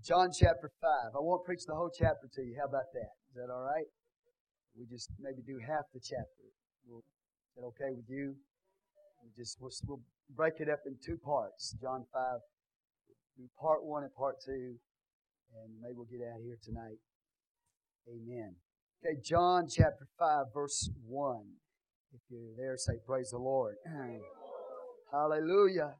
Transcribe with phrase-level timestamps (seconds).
[0.00, 1.12] John chapter 5.
[1.12, 2.56] I won't preach the whole chapter to you.
[2.56, 3.12] How about that?
[3.28, 3.84] Is that all right?
[4.72, 6.48] We just maybe do half the chapter.
[6.88, 8.34] We'll, is that okay with you?
[9.20, 10.00] We just we'll, we'll
[10.34, 11.76] break it up in two parts.
[11.82, 12.40] John 5.
[13.36, 14.80] Do part one and part two,
[15.52, 16.96] and maybe we'll get out of here tonight.
[18.08, 18.56] Amen.
[19.04, 21.36] Okay, John chapter 5, verse 1.
[22.12, 23.76] If you're there, say, Praise the Lord.
[25.12, 25.94] Hallelujah.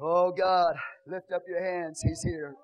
[0.00, 0.76] Oh God,
[1.06, 2.00] lift up your hands.
[2.00, 2.54] He's here.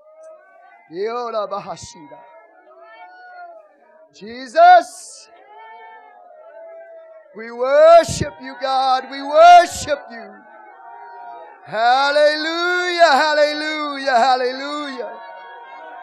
[4.14, 5.28] Jesus,
[7.36, 9.04] we worship you, God.
[9.10, 10.34] We worship you.
[11.66, 15.20] Hallelujah, hallelujah, hallelujah.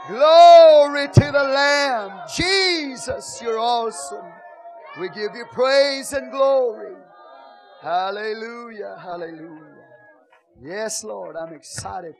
[0.07, 2.21] Glory to the Lamb.
[2.35, 4.25] Jesus, you're awesome.
[4.99, 6.95] We give you praise and glory.
[7.81, 9.60] Hallelujah, hallelujah.
[10.63, 12.13] Yes, Lord, I'm excited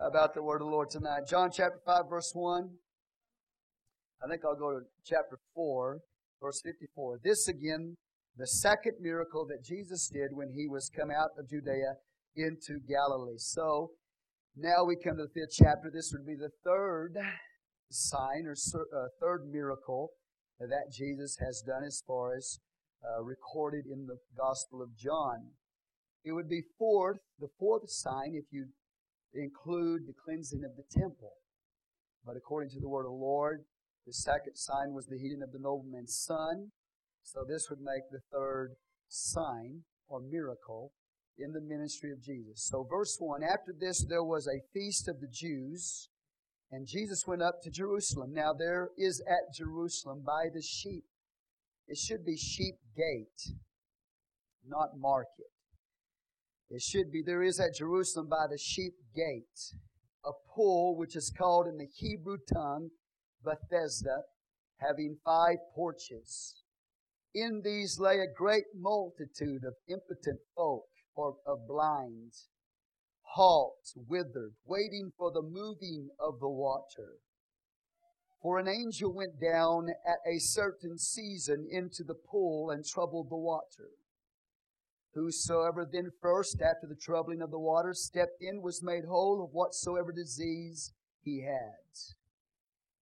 [0.00, 1.22] about the word of the Lord tonight.
[1.28, 2.70] John chapter 5, verse 1.
[4.22, 5.98] I think I'll go to chapter 4,
[6.40, 7.18] verse 54.
[7.24, 7.96] This again,
[8.36, 11.94] the second miracle that Jesus did when he was come out of Judea
[12.36, 13.38] into Galilee.
[13.38, 13.90] So
[14.56, 15.90] now we come to the fifth chapter.
[15.92, 17.16] This would be the third
[17.90, 20.10] sign or uh, third miracle
[20.60, 22.60] that Jesus has done as far as
[23.02, 25.54] uh, recorded in the Gospel of John.
[26.24, 28.66] It would be fourth, the fourth sign if you
[29.32, 31.32] include the cleansing of the temple.
[32.24, 33.64] But according to the word of the Lord,
[34.06, 36.72] the second sign was the healing of the nobleman's son.
[37.22, 38.76] So this would make the third
[39.08, 40.92] sign or miracle
[41.38, 42.68] in the ministry of Jesus.
[42.68, 46.08] So, verse 1 After this, there was a feast of the Jews,
[46.70, 48.32] and Jesus went up to Jerusalem.
[48.34, 51.04] Now, there is at Jerusalem by the sheep.
[51.88, 53.54] It should be sheep gate,
[54.66, 55.49] not market.
[56.70, 59.74] It should be, there is at Jerusalem by the sheep gate
[60.24, 62.90] a pool which is called in the Hebrew tongue
[63.44, 64.22] Bethesda,
[64.76, 66.62] having five porches.
[67.34, 72.32] In these lay a great multitude of impotent folk or of blind,
[73.22, 77.18] halt, withered, waiting for the moving of the water.
[78.42, 83.36] For an angel went down at a certain season into the pool and troubled the
[83.36, 83.90] water.
[85.14, 89.52] Whosoever then first, after the troubling of the water, stepped in was made whole of
[89.52, 91.74] whatsoever disease he had.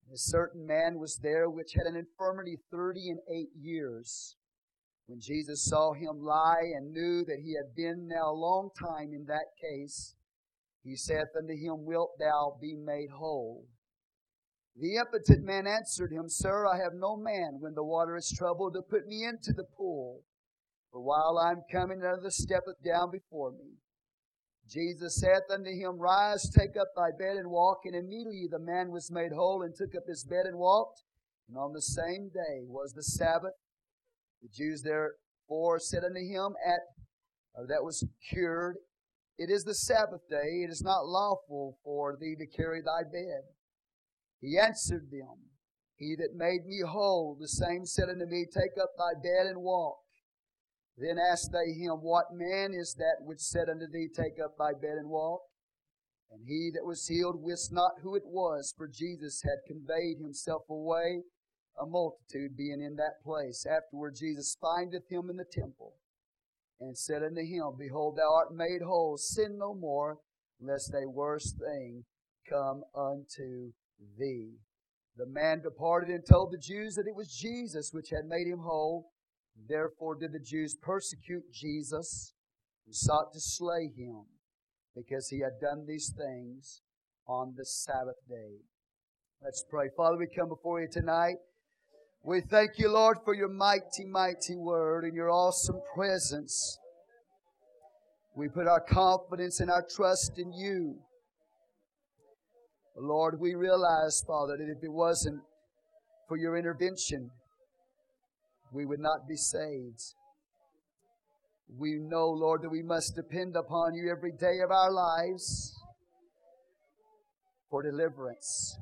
[0.06, 4.36] And a certain man was there which had an infirmity thirty and eight years.
[5.06, 9.12] When Jesus saw him lie and knew that he had been now a long time
[9.12, 10.14] in that case,
[10.82, 13.66] he saith unto him, Wilt thou be made whole?
[14.76, 18.74] The impotent man answered him, Sir, I have no man when the water is troubled
[18.74, 20.22] to put me into the pool.
[20.92, 23.76] For while I am coming, another steppeth down before me.
[24.68, 27.80] Jesus saith unto him, Rise, take up thy bed and walk.
[27.84, 31.02] And immediately the man was made whole and took up his bed and walked.
[31.48, 33.54] And on the same day was the Sabbath.
[34.42, 36.80] The Jews therefore said unto him, At
[37.58, 38.76] uh, that was cured,
[39.38, 43.42] It is the Sabbath day, it is not lawful for thee to carry thy bed.
[44.40, 45.50] He answered them,
[45.96, 49.62] He that made me whole, the same said unto me, Take up thy bed and
[49.62, 49.96] walk.
[50.98, 54.72] Then asked they him, What man is that which said unto thee, Take up thy
[54.72, 55.42] bed and walk?
[56.30, 60.62] And he that was healed wist not who it was, for Jesus had conveyed himself
[60.68, 61.22] away,
[61.80, 63.64] a multitude being in that place.
[63.64, 65.94] Afterward Jesus findeth him in the temple,
[66.80, 70.18] and said unto him, Behold, thou art made whole, sin no more,
[70.60, 72.04] lest a worse thing
[72.48, 73.72] come unto
[74.18, 74.58] thee.
[75.16, 78.60] The man departed and told the Jews that it was Jesus which had made him
[78.60, 79.10] whole.
[79.66, 82.34] Therefore did the Jews persecute Jesus
[82.86, 84.24] and sought to slay him
[84.94, 86.82] because he had done these things
[87.26, 88.58] on the Sabbath day.
[89.42, 89.88] Let's pray.
[89.96, 91.36] Father, we come before you tonight.
[92.24, 96.78] We thank you, Lord, for your mighty, mighty word and your awesome presence.
[98.34, 100.96] We put our confidence and our trust in you.
[102.96, 105.40] Lord, we realize, Father, that if it wasn't
[106.26, 107.30] for your intervention,
[108.72, 110.02] we would not be saved.
[111.76, 115.74] We know, Lord, that we must depend upon you every day of our lives
[117.70, 118.78] for deliverance.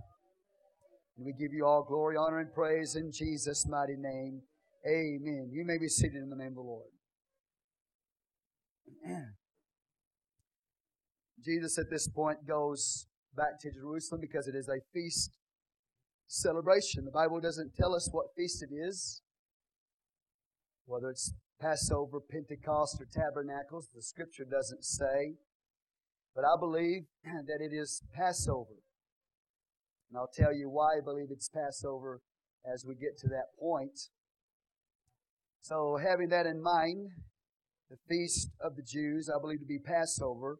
[1.16, 4.42] And we give you all glory, honor, and praise in Jesus' mighty name.
[4.86, 5.50] Amen.
[5.50, 6.90] You may be seated in the name of the Lord.
[11.44, 13.06] Jesus at this point goes
[13.36, 15.30] back to Jerusalem because it is a feast
[16.28, 17.04] celebration.
[17.04, 19.22] The Bible doesn't tell us what feast it is
[20.86, 23.88] whether it's Passover, Pentecost, or Tabernacles.
[23.94, 25.34] The scripture doesn't say.
[26.34, 28.82] But I believe that it is Passover.
[30.10, 32.20] And I'll tell you why I believe it's Passover
[32.64, 33.98] as we get to that point.
[35.60, 37.10] So, having that in mind,
[37.90, 40.58] the feast of the Jews, I believe to be Passover,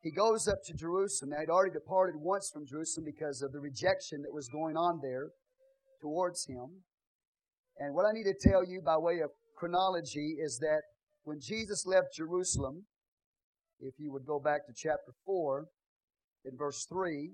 [0.00, 1.30] he goes up to Jerusalem.
[1.30, 5.00] Now, he'd already departed once from Jerusalem because of the rejection that was going on
[5.02, 5.30] there
[6.00, 6.84] towards him.
[7.78, 10.82] And what I need to tell you by way of chronology is that
[11.24, 12.84] when Jesus left Jerusalem,
[13.80, 15.66] if you would go back to chapter 4,
[16.44, 17.32] in verse 3,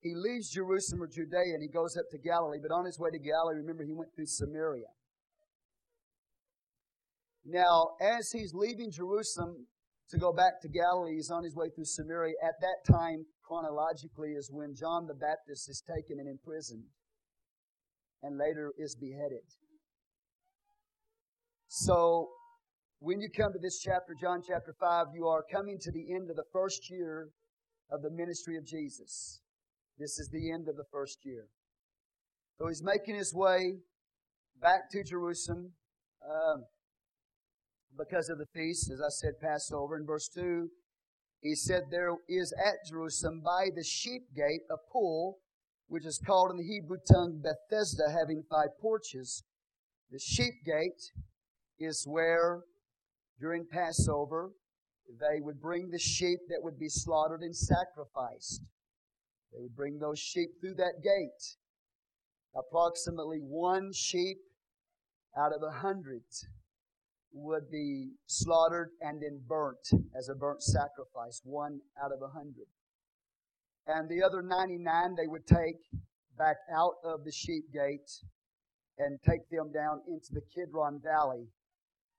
[0.00, 2.58] he leaves Jerusalem or Judea and he goes up to Galilee.
[2.62, 4.92] But on his way to Galilee, remember, he went through Samaria.
[7.44, 9.66] Now, as he's leaving Jerusalem
[10.10, 12.34] to go back to Galilee, he's on his way through Samaria.
[12.42, 16.84] At that time, chronologically, is when John the Baptist is taken and imprisoned
[18.22, 19.42] and later is beheaded.
[21.68, 22.28] So,
[23.00, 26.30] when you come to this chapter, John chapter 5, you are coming to the end
[26.30, 27.28] of the first year
[27.90, 29.40] of the ministry of Jesus.
[29.98, 31.46] This is the end of the first year.
[32.58, 33.76] So he's making his way
[34.60, 35.72] back to Jerusalem
[36.24, 36.64] um,
[37.96, 39.96] because of the feast, as I said, Passover.
[39.98, 40.68] In verse 2,
[41.42, 45.38] he said, There is at Jerusalem by the sheep gate a pool,
[45.88, 49.44] which is called in the Hebrew tongue Bethesda, having five porches.
[50.10, 51.12] The sheep gate
[51.78, 52.62] is where
[53.40, 54.50] during Passover
[55.20, 58.62] they would bring the sheep that would be slaughtered and sacrificed.
[59.52, 61.56] They would bring those sheep through that gate.
[62.56, 64.38] Approximately one sheep
[65.38, 66.22] out of a hundred
[67.32, 72.66] would be slaughtered and then burnt as a burnt sacrifice, one out of a hundred.
[73.86, 75.76] And the other 99 they would take
[76.38, 78.10] back out of the sheep gate
[78.98, 81.46] and take them down into the Kidron Valley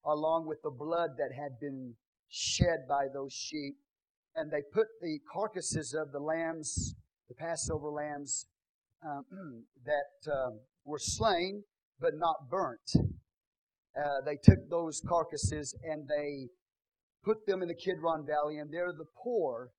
[0.05, 1.95] along with the blood that had been
[2.29, 3.75] shed by those sheep.
[4.35, 6.95] And they put the carcasses of the lambs,
[7.27, 8.45] the Passover lambs,
[9.03, 9.25] um,
[9.85, 11.63] that um, were slain
[11.99, 12.91] but not burnt.
[12.95, 16.47] Uh, they took those carcasses and they
[17.23, 19.69] put them in the Kidron Valley, and there the poor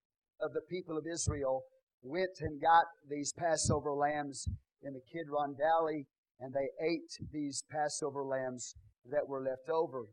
[0.41, 1.63] of the people of Israel
[2.03, 4.47] went and got these Passover lambs
[4.83, 6.07] in the Kidron Valley,
[6.41, 8.75] and they ate these Passover lambs
[9.11, 10.07] that were left over.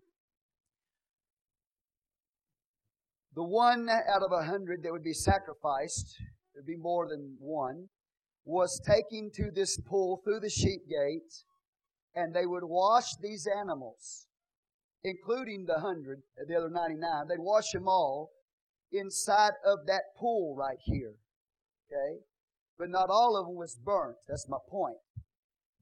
[3.35, 6.15] The one out of a hundred that would be sacrificed,
[6.53, 7.89] there'd be more than one,
[8.45, 11.43] was taken to this pool through the sheep gate,
[12.15, 14.27] and they would wash these animals,
[15.03, 17.27] including the hundred, the other 99.
[17.27, 18.31] They'd wash them all
[18.91, 21.15] inside of that pool right here.
[21.91, 22.19] Okay?
[22.77, 24.15] But not all of them was burnt.
[24.27, 24.97] That's my point.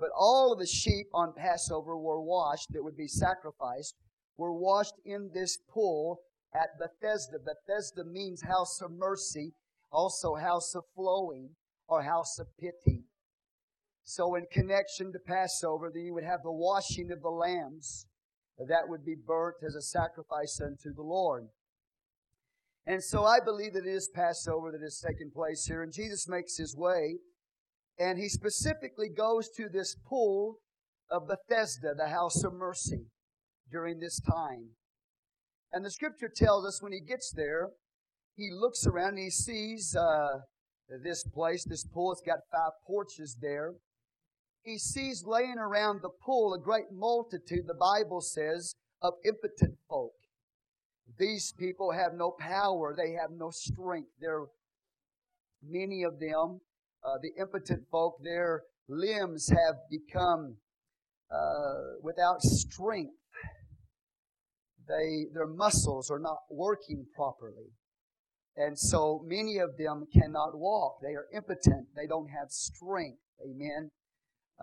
[0.04, 3.96] But all of the sheep on Passover were washed that would be sacrificed,
[4.36, 6.20] were washed in this pool
[6.54, 7.38] at Bethesda.
[7.40, 9.54] Bethesda means house of mercy,
[9.94, 11.52] also house of flowing,
[11.88, 13.06] or house of pity.
[14.04, 18.06] So, in connection to Passover, then you would have the washing of the lambs
[18.60, 21.48] that would be burnt as a sacrifice unto the Lord.
[22.86, 25.82] And so I believe that it is Passover that is taking place here.
[25.82, 27.20] And Jesus makes his way,
[28.00, 30.58] and he specifically goes to this pool
[31.12, 33.06] of Bethesda, the house of mercy,
[33.72, 34.70] during this time.
[35.72, 37.70] And the scripture tells us when he gets there,
[38.36, 40.40] he looks around and he sees uh,
[41.04, 42.12] this place, this pool.
[42.12, 43.74] It's got five porches there.
[44.64, 50.14] He sees laying around the pool a great multitude, the Bible says, of impotent folk.
[51.20, 54.10] These people have no power, they have no strength.
[54.20, 54.46] They're
[55.62, 56.62] many of them,
[57.06, 60.58] uh, the impotent folk, their limbs have become
[61.32, 63.14] uh, without strength.
[64.88, 67.72] They, their muscles are not working properly.
[68.56, 70.98] And so many of them cannot walk.
[71.02, 71.88] They are impotent.
[71.96, 73.20] They don't have strength.
[73.42, 73.90] Amen.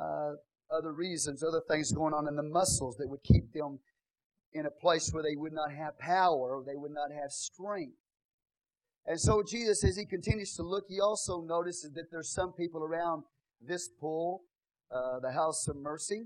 [0.01, 0.33] Uh,
[0.71, 3.81] other reasons, other things going on in the muscles that would keep them
[4.53, 7.97] in a place where they would not have power they would not have strength.
[9.07, 12.83] And so Jesus, as he continues to look, he also notices that there's some people
[12.83, 13.25] around
[13.61, 14.43] this pool,
[14.95, 16.25] uh, the house of mercy.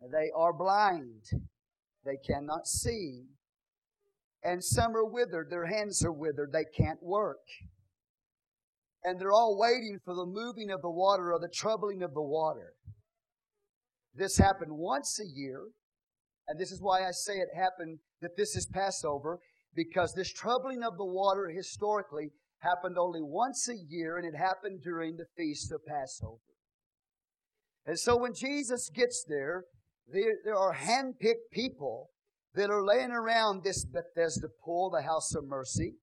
[0.00, 1.24] They are blind.
[2.04, 3.24] They cannot see.
[4.42, 5.50] And some are withered.
[5.50, 6.52] Their hands are withered.
[6.52, 7.40] They can't work.
[9.04, 12.22] And they're all waiting for the moving of the water or the troubling of the
[12.22, 12.74] water.
[14.14, 15.68] This happened once a year.
[16.46, 19.38] And this is why I say it happened that this is Passover,
[19.74, 24.80] because this troubling of the water historically happened only once a year, and it happened
[24.82, 26.40] during the feast of Passover.
[27.86, 29.64] And so when Jesus gets there,
[30.12, 32.10] there, there are hand-picked people
[32.54, 35.94] that are laying around this Bethesda pool, the house of mercy,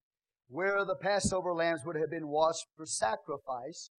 [0.48, 3.90] where the Passover lambs would have been washed for sacrifice.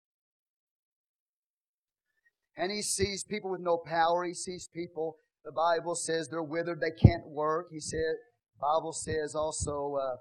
[2.56, 4.24] And he sees people with no power.
[4.24, 7.68] He sees people, the Bible says they're withered, they can't work.
[7.72, 8.16] He said,
[8.60, 10.16] Bible says also uh,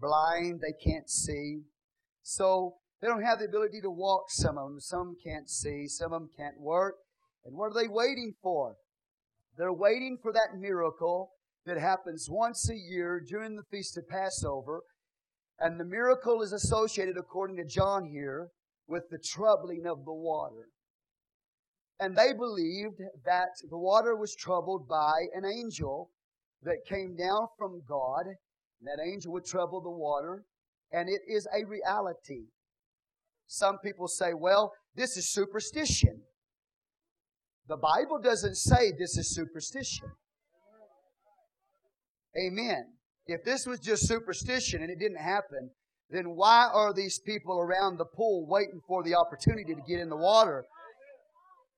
[0.00, 1.60] blind, they can't see.
[2.22, 4.80] So they don't have the ability to walk, some of them.
[4.80, 6.96] Some can't see, some of them can't work.
[7.44, 8.76] And what are they waiting for?
[9.56, 11.30] They're waiting for that miracle
[11.64, 14.82] that happens once a year during the Feast of Passover.
[15.58, 18.48] And the miracle is associated, according to John here,
[18.86, 20.68] with the troubling of the water.
[21.98, 26.10] And they believed that the water was troubled by an angel
[26.62, 28.24] that came down from God.
[28.82, 30.44] That angel would trouble the water,
[30.92, 32.44] and it is a reality.
[33.46, 36.22] Some people say, well, this is superstition.
[37.68, 40.08] The Bible doesn't say this is superstition.
[42.38, 42.84] Amen.
[43.26, 45.70] If this was just superstition and it didn't happen,
[46.10, 50.08] then why are these people around the pool waiting for the opportunity to get in
[50.08, 50.64] the water?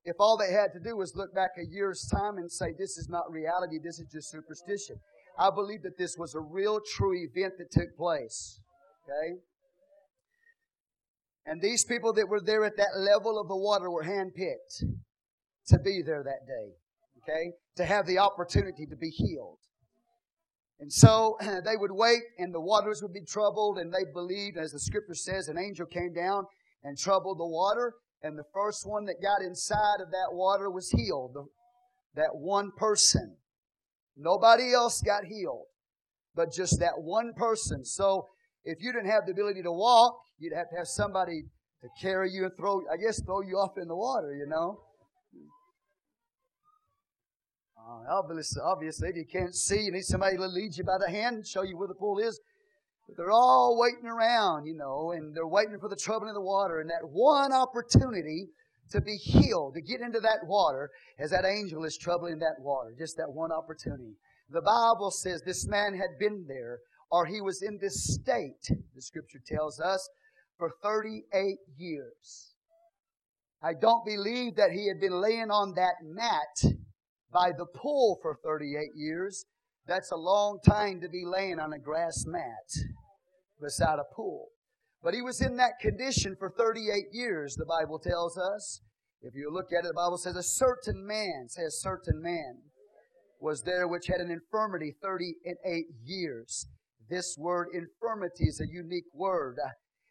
[0.08, 2.96] If all they had to do was look back a year's time and say, This
[2.96, 4.96] is not reality, this is just superstition.
[5.38, 8.58] I believe that this was a real, true event that took place.
[9.04, 9.40] Okay?
[11.44, 14.82] And these people that were there at that level of the water were handpicked
[15.68, 16.72] to be there that day.
[17.22, 17.52] Okay?
[17.76, 19.58] To have the opportunity to be healed.
[20.80, 24.72] And so they would wait, and the waters would be troubled, and they believed, as
[24.72, 26.44] the scripture says, an angel came down
[26.82, 30.90] and troubled the water, and the first one that got inside of that water was
[30.90, 31.36] healed.
[32.14, 33.36] That one person.
[34.16, 35.66] Nobody else got healed,
[36.34, 37.84] but just that one person.
[37.84, 38.26] So
[38.64, 41.44] if you didn't have the ability to walk, you'd have to have somebody
[41.82, 44.80] to carry you and throw, I guess, throw you off in the water, you know.
[47.78, 51.08] Uh, obviously, obviously, if you can't see, you need somebody to lead you by the
[51.08, 52.38] hand and show you where the pool is.
[53.08, 56.42] But they're all waiting around, you know, and they're waiting for the troubling of the
[56.42, 56.80] water.
[56.80, 58.48] And that one opportunity
[58.90, 62.94] to be healed, to get into that water, as that angel is troubling that water.
[62.98, 64.16] Just that one opportunity.
[64.50, 66.78] The Bible says this man had been there,
[67.10, 70.08] or he was in this state, the scripture tells us,
[70.58, 72.54] for 38 years.
[73.62, 76.74] I don't believe that he had been laying on that mat
[77.32, 79.46] by the pool for 38 years.
[79.88, 82.68] That's a long time to be laying on a grass mat
[83.58, 84.48] beside a pool.
[85.02, 88.82] But he was in that condition for 38 years, the Bible tells us.
[89.22, 92.58] If you look at it, the Bible says a certain man, says certain man,
[93.40, 96.66] was there which had an infirmity 38 years.
[97.08, 99.56] This word infirmity is a unique word.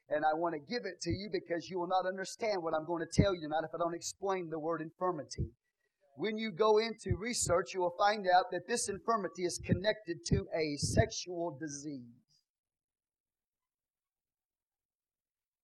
[0.10, 2.86] And I want to give it to you because you will not understand what I'm
[2.88, 5.51] going to tell you tonight if I don't explain the word infirmity
[6.18, 10.48] when you go into research, you will find out that this infirmity is connected to
[10.54, 12.02] a sexual disease.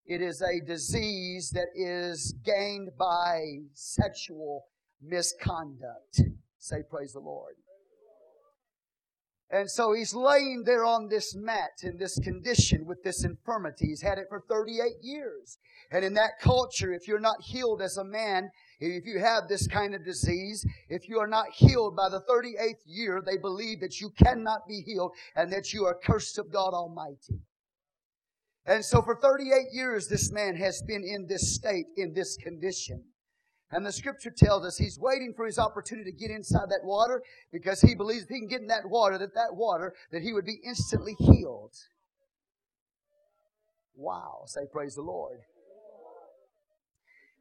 [0.06, 3.42] It is a disease that is gained by
[3.74, 4.66] sexual
[5.02, 6.22] misconduct.
[6.60, 7.56] Say, Praise the Lord.
[9.54, 13.86] And so he's laying there on this mat in this condition with this infirmity.
[13.86, 15.60] He's had it for 38 years.
[15.92, 18.50] And in that culture, if you're not healed as a man,
[18.92, 22.82] if you have this kind of disease, if you are not healed by the 38th
[22.86, 26.74] year, they believe that you cannot be healed and that you are cursed of God
[26.74, 27.40] Almighty.
[28.66, 33.04] And so for 38 years, this man has been in this state, in this condition.
[33.72, 37.24] And the scripture tells us he's waiting for his opportunity to get inside that water
[37.52, 40.32] because he believes if he can get in that water, that that water, that he
[40.32, 41.74] would be instantly healed.
[43.96, 44.44] Wow.
[44.46, 45.40] Say praise the Lord.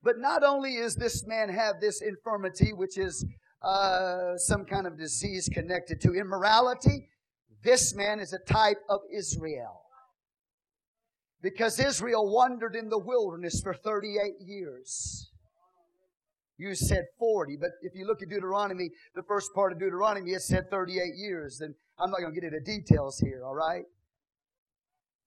[0.03, 3.25] But not only is this man have this infirmity, which is
[3.63, 7.09] uh, some kind of disease connected to immorality,
[7.63, 9.81] this man is a type of Israel.
[11.41, 15.31] Because Israel wandered in the wilderness for 38 years.
[16.57, 20.43] You said 40, but if you look at Deuteronomy, the first part of Deuteronomy, it
[20.43, 21.61] said 38 years.
[21.61, 23.85] And I'm not going to get into details here, all right?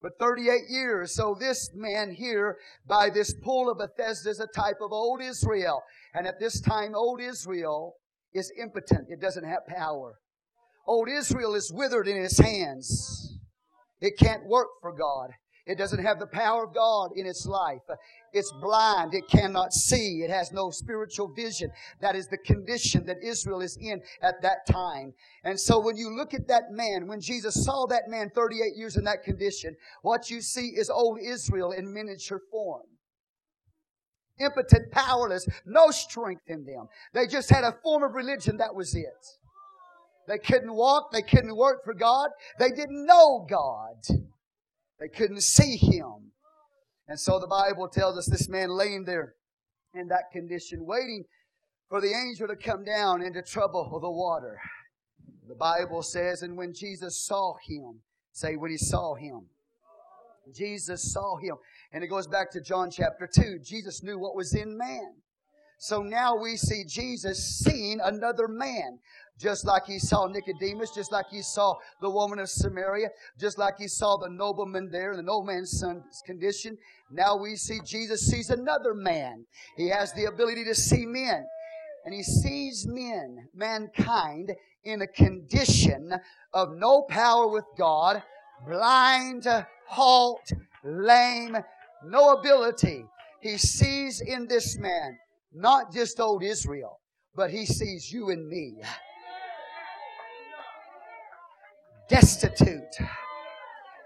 [0.02, 1.14] But 38 years.
[1.14, 5.82] So this man here, by this pool of Bethesda, is a type of old Israel.
[6.14, 7.94] And at this time, old Israel
[8.34, 9.08] is impotent.
[9.08, 10.18] It doesn't have power.
[10.86, 13.38] Old Israel is withered in his hands.
[14.00, 15.30] It can't work for God.
[15.66, 17.82] It doesn't have the power of God in its life.
[18.32, 19.14] It's blind.
[19.14, 20.22] It cannot see.
[20.22, 21.70] It has no spiritual vision.
[22.00, 25.12] That is the condition that Israel is in at that time.
[25.42, 28.96] And so when you look at that man, when Jesus saw that man 38 years
[28.96, 32.82] in that condition, what you see is old Israel in miniature form.
[34.38, 36.86] Impotent, powerless, no strength in them.
[37.12, 38.58] They just had a form of religion.
[38.58, 39.26] That was it.
[40.28, 41.10] They couldn't walk.
[41.10, 42.30] They couldn't work for God.
[42.58, 44.26] They didn't know God.
[44.98, 46.32] They couldn't see him.
[47.08, 49.34] And so the Bible tells us this man laying there
[49.94, 51.24] in that condition, waiting
[51.88, 54.58] for the angel to come down and to trouble the water.
[55.48, 58.00] The Bible says, and when Jesus saw him,
[58.32, 59.46] say when he saw him,
[60.52, 61.56] Jesus saw him.
[61.92, 63.60] And it goes back to John chapter 2.
[63.60, 65.14] Jesus knew what was in man.
[65.78, 68.98] So now we see Jesus seeing another man.
[69.38, 73.74] Just like he saw Nicodemus, just like he saw the woman of Samaria, just like
[73.78, 76.78] he saw the nobleman there, the nobleman's son's condition.
[77.10, 79.44] Now we see Jesus sees another man.
[79.76, 81.46] He has the ability to see men.
[82.06, 84.52] And he sees men, mankind,
[84.84, 86.14] in a condition
[86.54, 88.22] of no power with God,
[88.66, 89.46] blind,
[89.86, 90.50] halt,
[90.82, 91.58] lame,
[92.04, 93.04] no ability.
[93.40, 95.18] He sees in this man
[95.56, 97.00] not just old Israel,
[97.34, 98.74] but he sees you and me.
[102.08, 102.82] Destitute.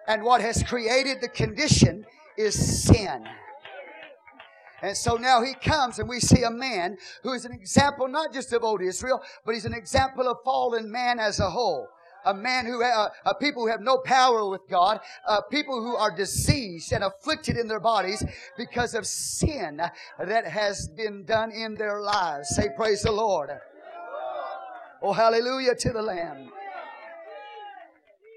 [0.09, 2.05] And what has created the condition
[2.39, 3.25] is sin.
[4.83, 8.33] And so now he comes and we see a man who is an example not
[8.33, 11.87] just of old Israel, but he's an example of fallen man as a whole
[12.25, 16.15] a man who, uh, people who have no power with God, uh, people who are
[16.15, 18.25] diseased and afflicted in their bodies
[18.57, 19.81] because of sin
[20.19, 22.49] that has been done in their lives.
[22.55, 23.51] Say, Praise the Lord.
[25.03, 26.51] Oh, hallelujah to the Lamb.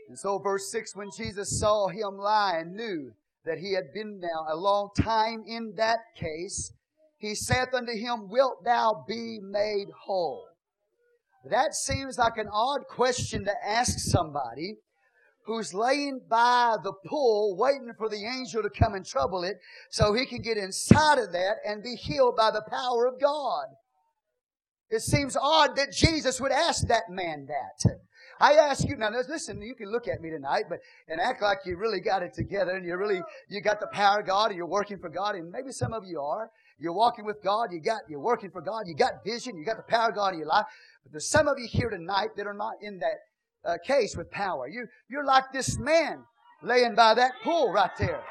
[0.07, 3.11] And so, verse 6 when Jesus saw him lie and knew
[3.45, 6.71] that he had been now a long time in that case,
[7.17, 10.45] he saith unto him, Wilt thou be made whole?
[11.49, 14.77] That seems like an odd question to ask somebody
[15.45, 19.57] who's laying by the pool waiting for the angel to come and trouble it
[19.89, 23.65] so he can get inside of that and be healed by the power of God.
[24.89, 27.97] It seems odd that Jesus would ask that man that.
[28.39, 31.59] I ask you now, listen, you can look at me tonight, but and act like
[31.65, 34.57] you really got it together and you really you got the power of God and
[34.57, 36.49] you're working for God, and maybe some of you are.
[36.83, 39.77] You're walking with God, you got you're working for God, you got vision, you got
[39.77, 40.65] the power of God in your life.
[41.03, 43.19] But there's some of you here tonight that are not in that
[43.63, 44.67] uh, case with power.
[44.67, 46.25] You, you're like this man
[46.61, 48.21] laying by that pool right there.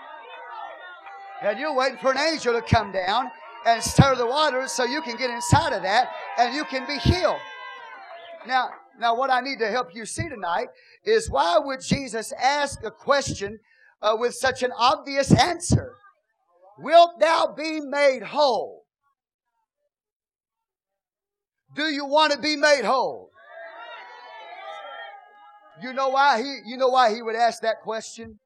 [1.40, 3.30] And you're waiting for an angel to come down
[3.64, 6.98] and stir the waters so you can get inside of that and you can be
[6.98, 7.40] healed.
[8.46, 8.68] Now,
[9.00, 10.68] now what I need to help you see tonight
[11.06, 13.60] is why would Jesus ask a question
[14.02, 15.94] uh, with such an obvious answer?
[16.78, 18.82] Wilt thou be made whole?
[21.74, 23.30] Do you want to be made whole?
[25.82, 28.38] You know why he, you know why he would ask that question?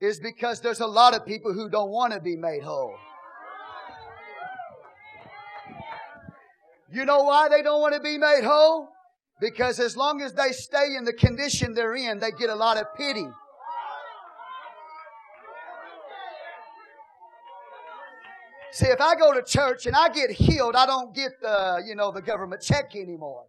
[0.00, 2.94] Is because there's a lot of people who don't want to be made whole.
[6.90, 8.88] You know why they don't want to be made whole?
[9.40, 12.76] Because as long as they stay in the condition they're in, they get a lot
[12.76, 13.26] of pity.
[18.72, 21.94] See, if I go to church and I get healed, I don't get the, you
[21.94, 23.44] know, the government check anymore.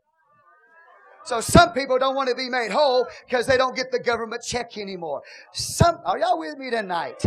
[1.25, 4.41] So some people don't want to be made whole because they don't get the government
[4.43, 5.21] check anymore.
[5.53, 7.21] Some, are y'all with me tonight?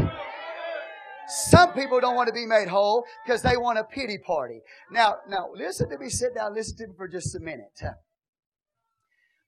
[1.29, 4.61] Some people don't want to be made whole because they want a pity party.
[4.91, 6.09] Now, now listen to me.
[6.09, 6.55] Sit down.
[6.55, 7.81] Listen to me for just a minute.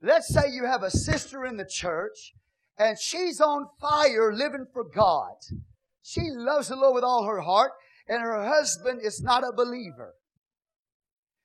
[0.00, 2.34] Let's say you have a sister in the church
[2.78, 5.36] and she's on fire living for God.
[6.02, 7.72] She loves the Lord with all her heart
[8.08, 10.14] and her husband is not a believer.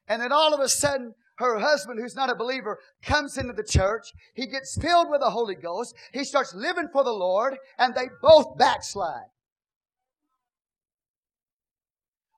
[0.08, 3.64] And then all of a sudden, her husband, who's not a believer, comes into the
[3.64, 4.12] church.
[4.34, 5.96] He gets filled with the Holy Ghost.
[6.12, 9.30] He starts living for the Lord, and they both backslide.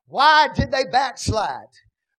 [0.07, 1.69] Why did they backslide?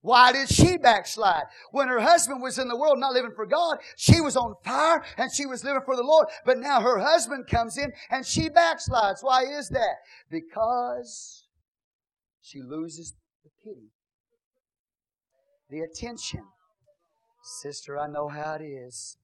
[0.01, 1.45] Why did she backslide?
[1.71, 5.05] When her husband was in the world not living for God, she was on fire
[5.17, 6.27] and she was living for the Lord.
[6.45, 9.23] But now her husband comes in and she backslides.
[9.23, 9.99] Why is that?
[10.29, 11.42] Because
[12.43, 13.93] she loses the pity,
[15.71, 16.43] the attention.
[17.63, 19.17] Sister, I know how it is.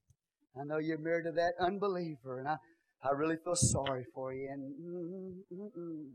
[0.58, 2.56] I know you're married to that unbeliever, and I,
[3.02, 4.48] I really feel sorry for you.
[4.50, 6.06] And mm, mm, mm,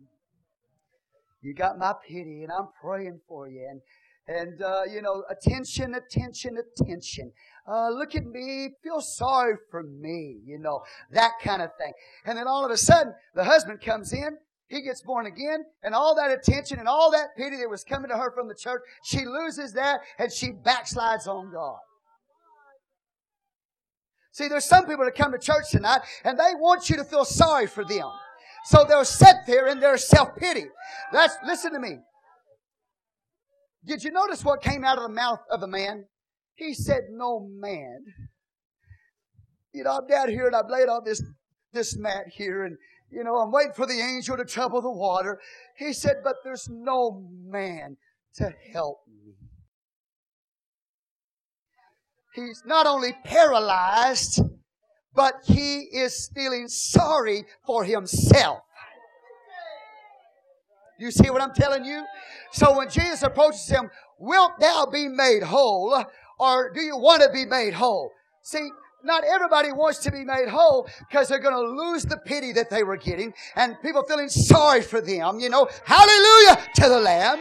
[1.42, 3.68] you got my pity, and I'm praying for you.
[3.70, 3.82] And
[4.26, 7.32] and uh, you know, attention, attention, attention.
[7.70, 10.40] Uh, look at me, feel sorry for me.
[10.46, 11.92] You know that kind of thing.
[12.26, 15.94] And then all of a sudden, the husband comes in he gets born again, and
[15.94, 18.82] all that attention and all that pity that was coming to her from the church,
[19.04, 21.78] she loses that and she backslides on God.
[24.32, 27.24] See, there's some people that come to church tonight and they want you to feel
[27.24, 28.10] sorry for them.
[28.66, 30.66] So they'll sit there in their self-pity.
[31.12, 31.98] That's, listen to me.
[33.86, 36.06] Did you notice what came out of the mouth of the man?
[36.56, 38.00] He said, no man.
[39.74, 41.22] You know, I'm down here and I've laid on this,
[41.74, 42.78] this mat here and
[43.14, 45.40] you know, I'm waiting for the angel to trouble the water.
[45.78, 47.98] He said, but there's no man
[48.36, 49.36] to help me.
[52.34, 54.42] he's not only paralyzed,
[55.14, 58.60] but he is feeling sorry for himself.
[61.00, 62.04] You see what I'm telling you?
[62.52, 66.04] So when Jesus approaches him, wilt thou be made whole?
[66.40, 68.12] Or do you want to be made whole?
[68.42, 68.70] See,
[69.04, 72.70] not everybody wants to be made whole because they're going to lose the pity that
[72.70, 75.68] they were getting and people feeling sorry for them, you know.
[75.86, 77.40] Hallelujah to the Lamb.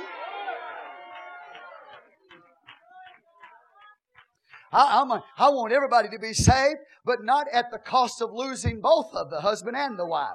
[4.74, 9.30] I, want everybody to be saved, but not at the cost of losing both of
[9.30, 10.30] the husband and the wife.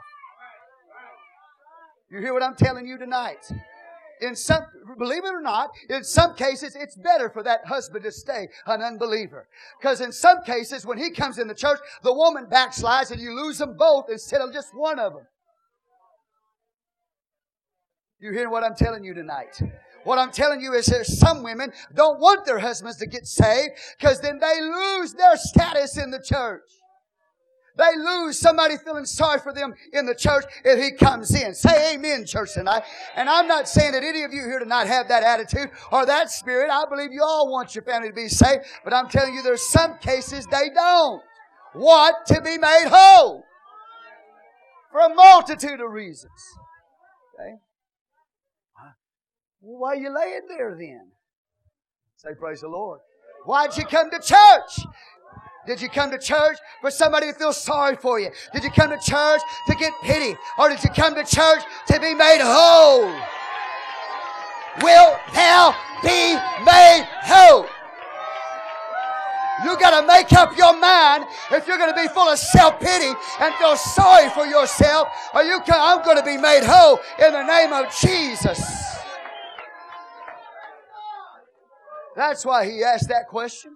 [2.11, 3.51] You hear what I'm telling you tonight?
[4.21, 4.63] In some,
[4.97, 8.81] believe it or not, in some cases, it's better for that husband to stay an
[8.81, 9.47] unbeliever.
[9.79, 13.35] Because in some cases, when he comes in the church, the woman backslides and you
[13.35, 15.27] lose them both instead of just one of them.
[18.19, 19.61] You hear what I'm telling you tonight?
[20.03, 23.71] What I'm telling you is there's some women don't want their husbands to get saved
[23.99, 26.63] because then they lose their status in the church.
[27.77, 31.53] They lose somebody feeling sorry for them in the church if he comes in.
[31.53, 32.83] Say amen, church, tonight.
[33.15, 36.31] And I'm not saying that any of you here tonight have that attitude or that
[36.31, 36.71] spirit.
[36.71, 39.67] I believe you all want your family to be saved, but I'm telling you there's
[39.67, 41.21] some cases they don't
[41.75, 43.43] want to be made whole
[44.91, 46.31] for a multitude of reasons.
[47.35, 47.53] Okay?
[49.59, 51.11] why are you laying there then?
[52.15, 52.99] Say, praise the Lord.
[53.45, 54.87] Why'd you come to church?
[55.67, 58.29] Did you come to church for somebody to feel sorry for you?
[58.53, 60.33] Did you come to church to get pity?
[60.57, 63.11] Or did you come to church to be made whole?
[64.81, 67.67] Will thou be made whole?
[69.65, 72.79] You got to make up your mind if you're going to be full of self
[72.79, 76.99] pity and feel sorry for yourself, or you can, I'm going to be made whole
[77.19, 78.61] in the name of Jesus.
[82.15, 83.75] That's why he asked that question.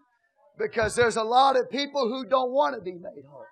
[0.62, 3.45] Because there's a lot of people who don't want to be made whole.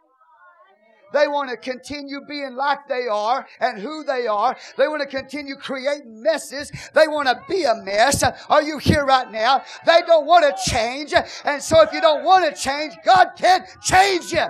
[1.11, 4.55] They want to continue being like they are and who they are.
[4.77, 6.71] They want to continue creating messes.
[6.93, 8.23] They want to be a mess.
[8.47, 9.63] Are you here right now?
[9.87, 11.13] They don't want to change.
[11.45, 14.45] And so if you don't want to change, God can't change you.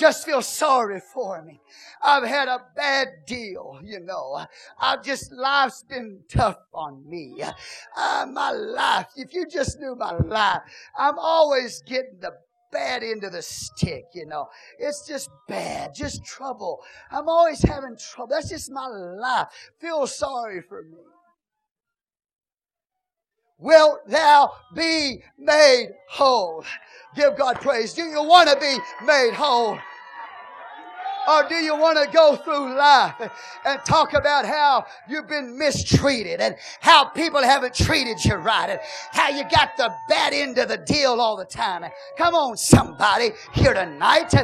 [0.00, 1.60] Just feel sorry for me.
[2.02, 4.46] I've had a bad deal, you know.
[4.80, 7.42] I've just, life's been tough on me.
[7.96, 10.62] Uh, my life, if you just knew my life,
[10.98, 12.32] I'm always getting the
[12.72, 14.48] bad end of the stick, you know.
[14.78, 16.82] It's just bad, just trouble.
[17.10, 18.34] I'm always having trouble.
[18.34, 19.48] That's just my life.
[19.78, 20.96] Feel sorry for me.
[23.58, 26.64] Wilt thou be made whole?
[27.14, 27.92] Give God praise.
[27.92, 29.78] Do you want to be made whole?
[31.30, 33.14] Or do you want to go through life
[33.64, 38.80] and talk about how you've been mistreated and how people haven't treated you right and
[39.12, 41.84] how you got the bad end of the deal all the time?
[42.18, 44.34] Come on, somebody here tonight.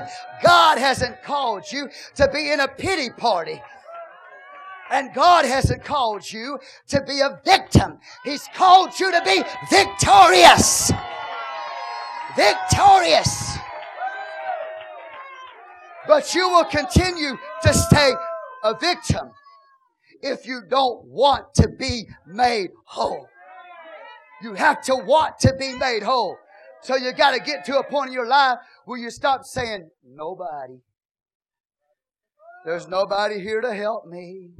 [0.44, 3.61] God hasn't called you to be in a pity party.
[4.92, 7.99] And God hasn't called you to be a victim.
[8.22, 10.92] He's called you to be victorious.
[12.37, 13.56] Victorious.
[16.07, 18.12] But you will continue to stay
[18.64, 19.31] a victim
[20.23, 23.29] if you don't want to be made whole.
[24.42, 26.37] You have to want to be made whole.
[26.83, 29.90] So you got to get to a point in your life where you stop saying,
[30.05, 30.81] nobody.
[32.64, 34.51] There's nobody here to help me.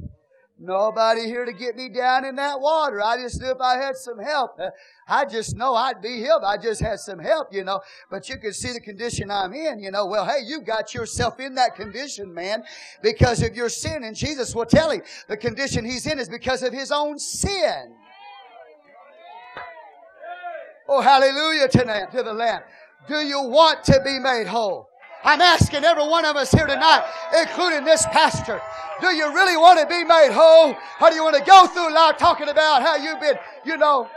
[0.59, 2.99] Nobody here to get me down in that water.
[2.99, 4.71] I just knew if I had some help, uh,
[5.07, 6.41] I just know I'd be healed.
[6.43, 7.79] I just had some help, you know.
[8.09, 10.07] But you can see the condition I'm in, you know.
[10.07, 12.63] Well, hey, you got yourself in that condition, man,
[13.03, 14.03] because of your sin.
[14.03, 17.93] And Jesus will tell him the condition he's in is because of his own sin.
[20.89, 22.61] Oh, hallelujah to, to the Lamb.
[23.07, 24.89] Do you want to be made whole?
[25.23, 27.03] I'm asking every one of us here tonight,
[27.39, 28.61] including this pastor,
[29.01, 30.75] do you really want to be made whole?
[31.01, 34.09] Or do you want to go through life talking about how you've been, you know,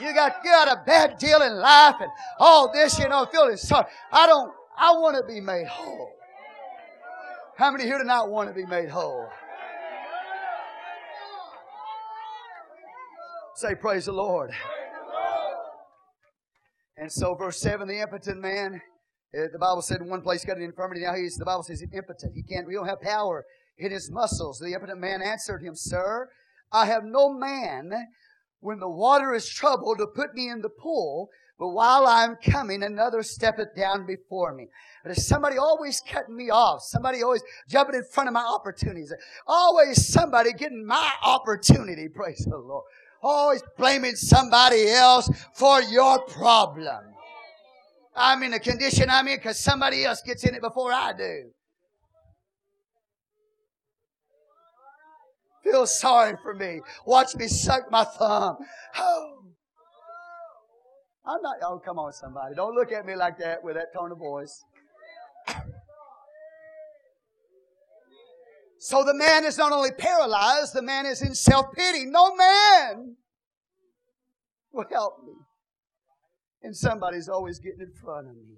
[0.00, 3.56] you got, you got a bad deal in life and all this, you know, feeling
[3.56, 3.86] sorry.
[4.10, 6.10] I don't, I want to be made whole.
[7.56, 9.28] How many here tonight want to be made whole?
[13.54, 14.50] Say, praise the Lord.
[16.96, 18.80] And so, verse 7 the impotent man
[19.36, 21.02] Uh, the Bible said in one place got an infirmity.
[21.02, 22.34] Now he's, the Bible says he's impotent.
[22.34, 23.44] He can't, he don't have power
[23.78, 24.58] in his muscles.
[24.58, 26.28] The impotent man answered him, Sir,
[26.70, 27.92] I have no man
[28.60, 32.82] when the water is troubled to put me in the pool, but while I'm coming,
[32.82, 34.68] another steppeth down before me.
[35.02, 36.82] But there's somebody always cutting me off.
[36.82, 39.12] Somebody always jumping in front of my opportunities.
[39.46, 42.08] Always somebody getting my opportunity.
[42.08, 42.84] Praise the Lord.
[43.22, 47.11] Always blaming somebody else for your problem.
[48.14, 51.50] I'm in the condition I'm in because somebody else gets in it before I do.
[55.64, 56.80] Feel sorry for me.
[57.06, 58.56] Watch me suck my thumb.
[58.98, 59.38] Oh.
[61.24, 62.54] I'm not, oh, come on, somebody.
[62.56, 64.64] Don't look at me like that with that tone of voice.
[68.80, 72.04] So the man is not only paralyzed, the man is in self pity.
[72.04, 73.14] No man
[74.72, 75.34] will help me.
[76.62, 78.56] And somebody's always getting in front of me.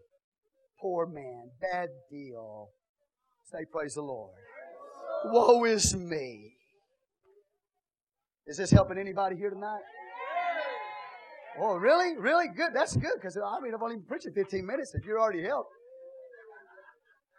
[0.80, 2.68] Poor man, bad deal.
[3.44, 4.32] Say, Praise the Lord.
[5.26, 6.52] Woe is me.
[8.46, 9.80] Is this helping anybody here tonight?
[11.58, 12.16] Oh, really?
[12.18, 12.48] Really?
[12.48, 12.72] Good.
[12.74, 15.70] That's good because I mean, I've only been preaching 15 minutes and you're already helped.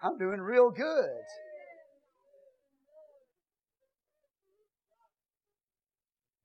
[0.01, 1.21] I'm doing real good.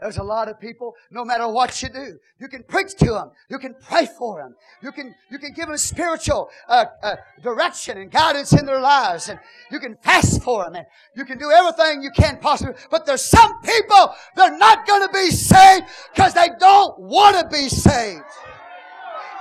[0.00, 3.30] There's a lot of people, no matter what you do, you can preach to them.
[3.50, 4.54] You can pray for them.
[4.82, 9.28] You can, you can give them spiritual uh, uh, direction and guidance in their lives.
[9.28, 9.38] And
[9.70, 10.76] you can fast for them.
[10.76, 12.74] And you can do everything you can possibly.
[12.90, 15.84] But there's some people, they're not going to be saved
[16.14, 18.24] because they don't want to be saved.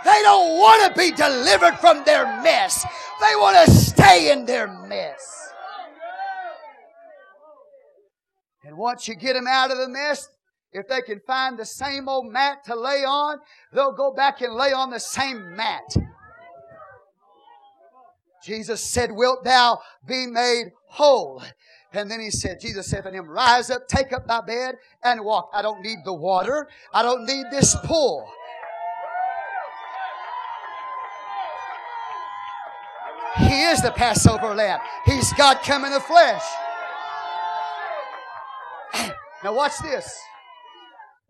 [0.04, 2.84] They don't want to be delivered from their mess.
[3.22, 5.54] They want to stay in their mess.
[8.66, 10.30] And once you get them out of the mess,
[10.72, 13.40] if they can find the same old mat to lay on,
[13.74, 15.96] they'll go back and lay on the same mat.
[18.44, 21.44] Jesus said, Wilt thou be made whole?
[21.92, 25.26] And then he said, Jesus said to him, Rise up, take up thy bed, and
[25.26, 25.50] walk.
[25.54, 26.68] I don't need the water.
[26.94, 28.30] I don't need this pool.
[33.38, 34.80] He is the Passover lamb.
[35.06, 36.44] He's God come in the flesh.
[39.42, 40.20] Now watch this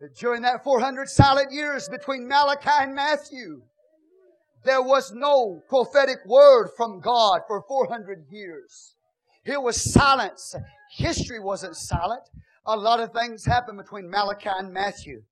[0.08, 3.62] during that 400 silent years between Malachi and Matthew,
[4.64, 8.96] there was no prophetic word from God for 400 years.
[9.46, 10.56] It was silence.
[10.92, 12.24] History wasn't silent.
[12.66, 15.24] A lot of things happened between Malachi and Matthew.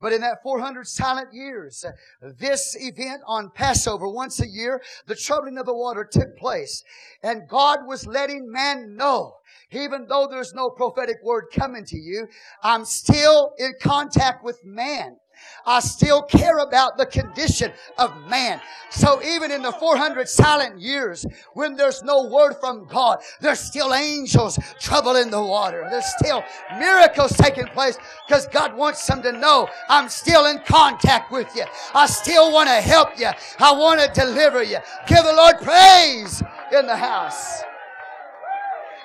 [0.00, 1.92] But in that 400 silent years, uh,
[2.38, 6.84] this event on Passover, once a year, the troubling of the water took place.
[7.22, 9.36] And God was letting man know
[9.72, 12.28] even though there's no prophetic word coming to you,
[12.62, 15.16] I'm still in contact with man.
[15.64, 18.60] I still care about the condition of man.
[18.90, 23.92] So even in the 400 silent years, when there's no word from God, there's still
[23.92, 25.86] angels troubling the water.
[25.90, 26.44] There's still
[26.78, 31.64] miracles taking place because God wants them to know I'm still in contact with you.
[31.94, 33.30] I still want to help you.
[33.58, 34.78] I want to deliver you.
[35.08, 37.62] Give the Lord praise in the house.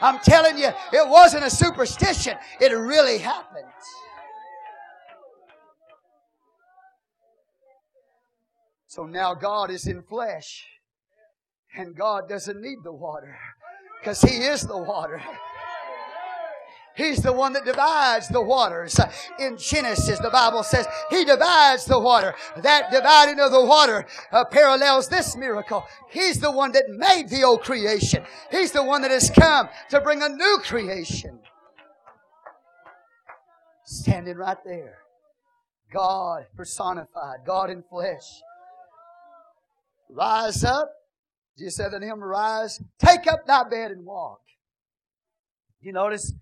[0.02, 2.38] I'm telling you, it wasn't a superstition.
[2.60, 3.66] It really happened.
[8.92, 10.68] So now God is in flesh.
[11.78, 13.38] And God doesn't need the water
[13.98, 15.22] because He is the water.
[16.98, 19.00] He's the one that divides the waters.
[19.40, 22.36] In Genesis, the Bible says He divides the water.
[22.58, 25.86] That dividing of the water uh, parallels this miracle.
[26.10, 28.26] He's the one that made the old creation.
[28.52, 31.40] He's the one that has come to bring a new creation.
[33.86, 34.98] Standing right there.
[35.94, 38.42] God personified, God in flesh.
[40.12, 40.92] Rise up.
[41.58, 44.42] Jesus said to him, Rise, take up thy bed and walk.
[45.80, 46.34] You notice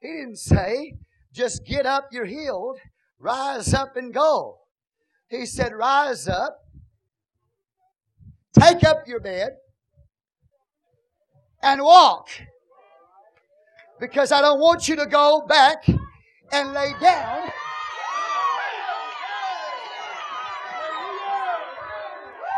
[0.00, 0.94] he didn't say,
[1.32, 2.78] just get up, you're healed,
[3.18, 4.58] rise up and go.
[5.28, 6.64] He said, rise up,
[8.58, 9.56] take up your bed,
[11.62, 12.28] and walk.
[13.98, 15.86] Because I don't want you to go back
[16.52, 17.50] and lay down.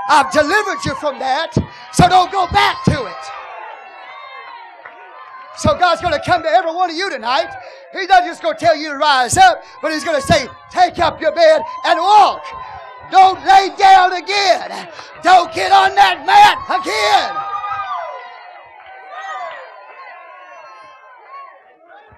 [0.08, 1.52] I've delivered you from that,
[1.92, 3.24] so don't go back to it.
[5.58, 7.50] So God's going to come to every one of you tonight.
[7.92, 10.46] He's not just going to tell you to rise up, but He's going to say,
[10.70, 12.44] take up your bed and walk.
[13.10, 14.88] Don't lay down again.
[15.22, 17.34] Don't get on that mat again.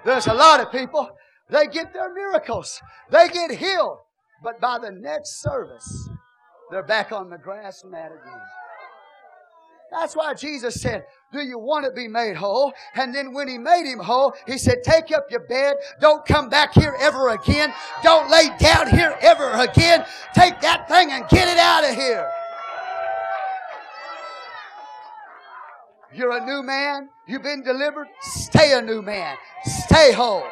[0.05, 1.11] There's a lot of people,
[1.49, 2.81] they get their miracles.
[3.11, 3.99] They get healed.
[4.43, 6.09] But by the next service,
[6.71, 8.41] they're back on the grass mat again.
[9.91, 12.73] That's why Jesus said, do you want to be made whole?
[12.95, 15.77] And then when he made him whole, he said, take up your bed.
[16.01, 17.75] Don't come back here ever again.
[18.05, 20.07] Don't lay down here ever again.
[20.33, 22.31] Take that thing and get it out of here.
[26.13, 27.09] You're a new man.
[27.27, 28.07] You've been delivered.
[28.21, 29.37] Stay a new man.
[29.65, 30.45] Stay whole.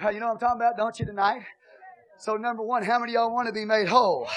[0.00, 1.42] You know what I'm talking about, don't you, tonight?
[2.18, 4.28] So, number one, how many y'all want to be made whole?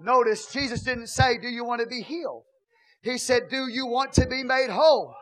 [0.00, 2.42] Notice Jesus didn't say, Do you want to be healed?
[3.02, 5.14] He said, Do you want to be made whole?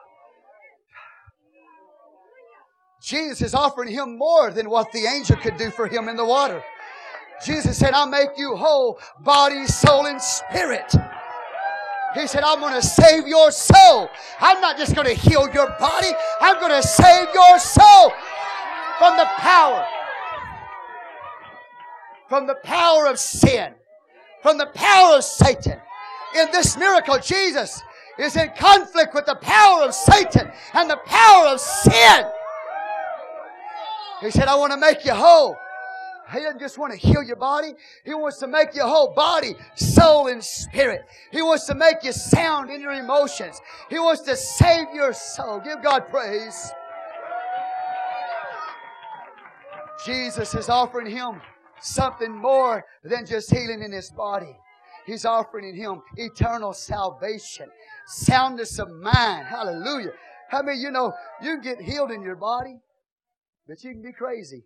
[3.03, 6.25] Jesus is offering him more than what the angel could do for him in the
[6.25, 6.63] water.
[7.45, 10.95] Jesus said, I'll make you whole, body, soul, and spirit.
[12.15, 14.11] He said, I'm going to save your soul.
[14.41, 16.09] I'm not just going to heal your body.
[16.41, 18.13] I'm going to save your soul
[18.99, 19.87] from the power,
[22.29, 23.75] from the power of sin,
[24.43, 25.79] from the power of Satan.
[26.37, 27.83] In this miracle, Jesus
[28.19, 32.25] is in conflict with the power of Satan and the power of sin.
[34.21, 35.57] He said, I want to make you whole.
[36.33, 37.73] He doesn't just want to heal your body.
[38.05, 41.03] He wants to make your whole body, soul, and spirit.
[41.33, 43.61] He wants to make you sound in your emotions.
[43.89, 45.61] He wants to save your soul.
[45.61, 46.73] Give God praise.
[50.05, 51.41] Jesus is offering him
[51.81, 54.57] something more than just healing in his body.
[55.07, 57.69] He's offering him eternal salvation,
[58.07, 59.47] soundness of mind.
[59.47, 60.13] Hallelujah.
[60.51, 61.13] How many you know
[61.43, 62.77] you can get healed in your body,
[63.67, 64.63] but you can be crazy?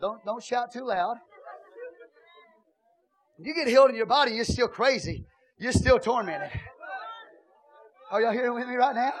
[0.00, 1.16] Don't, don't shout too loud.
[3.38, 5.24] You get healed in your body, you're still crazy.
[5.58, 6.50] You're still tormented.
[8.10, 9.12] Are y'all here with me right now?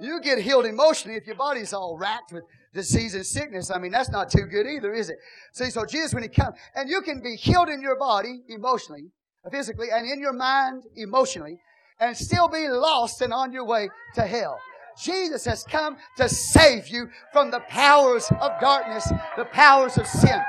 [0.00, 3.70] You get healed emotionally if your body's all racked with disease and sickness.
[3.70, 5.16] I mean, that's not too good either, is it?
[5.52, 9.10] See, so Jesus, when He comes, and you can be healed in your body emotionally,
[9.50, 11.58] physically, and in your mind emotionally,
[12.00, 14.58] and still be lost and on your way to hell.
[15.00, 20.40] Jesus has come to save you from the powers of darkness, the powers of sin.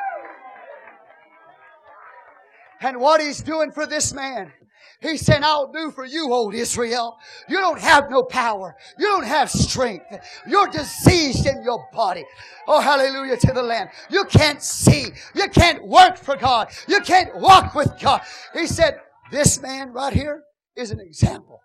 [2.81, 4.53] And what he's doing for this man,
[5.01, 7.17] he said, I'll do for you, old Israel.
[7.47, 8.75] You don't have no power.
[8.97, 10.05] You don't have strength.
[10.47, 12.25] You're diseased in your body.
[12.67, 13.87] Oh, hallelujah to the Lamb.
[14.09, 15.07] You can't see.
[15.35, 16.69] You can't work for God.
[16.87, 18.21] You can't walk with God.
[18.53, 18.99] He said,
[19.31, 20.43] this man right here
[20.75, 21.61] is an example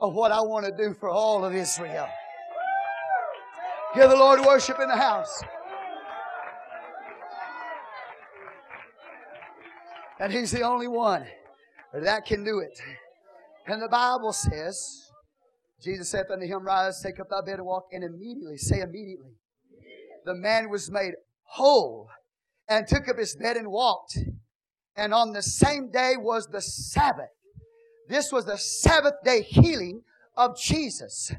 [0.00, 2.08] of what I want to do for all of Israel.
[3.94, 5.42] Give the Lord worship in the house.
[10.20, 11.26] And He's the only one
[11.92, 12.78] that can do it.
[13.66, 15.10] And the Bible says,
[15.82, 17.88] Jesus saith unto him, Rise, take up thy bed and walk.
[17.92, 19.32] And immediately, say immediately,
[20.24, 22.08] the man was made whole
[22.68, 24.18] and took up his bed and walked.
[24.96, 27.30] And on the same day was the Sabbath.
[28.08, 30.02] This was the Sabbath day healing
[30.36, 31.32] of Jesus.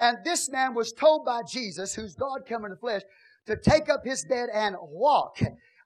[0.00, 3.02] And this man was told by Jesus, who's God come in the flesh,
[3.46, 5.38] to take up his bed and walk.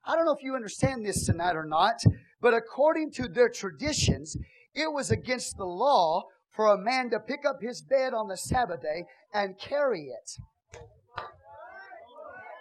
[0.04, 2.00] I don't know if you understand this tonight or not,
[2.40, 4.36] but according to their traditions,
[4.74, 8.36] it was against the law for a man to pick up his bed on the
[8.36, 10.38] Sabbath day and carry it.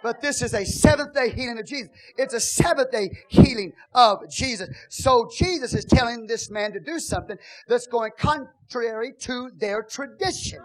[0.02, 1.88] But this is a seventh day healing of Jesus.
[2.18, 4.68] It's a Sabbath day healing of Jesus.
[4.90, 7.38] So Jesus is telling this man to do something
[7.68, 10.60] that's going contrary to their traditions.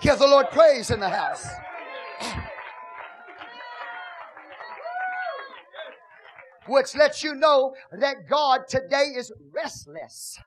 [0.00, 1.46] Give the Lord praise in the house.
[6.66, 10.38] Which lets you know that God today is restless.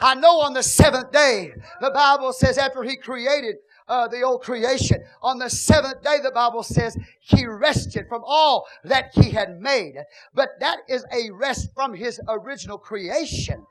[0.00, 3.56] I know on the seventh day, the Bible says after He created
[3.92, 5.04] uh, the old creation.
[5.22, 9.96] On the seventh day, the Bible says he rested from all that he had made.
[10.32, 13.66] But that is a rest from his original creation.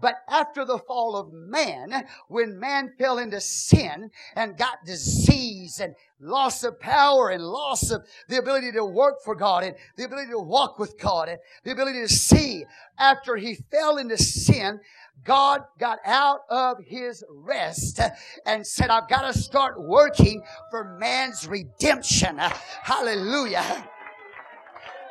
[0.00, 5.94] But after the fall of man, when man fell into sin and got disease and
[6.20, 10.30] loss of power and loss of the ability to work for God and the ability
[10.30, 12.64] to walk with God and the ability to see,
[12.98, 14.80] after he fell into sin,
[15.24, 18.00] God got out of his rest
[18.44, 22.38] and said, I've got to start working for man's redemption.
[22.38, 23.88] Hallelujah.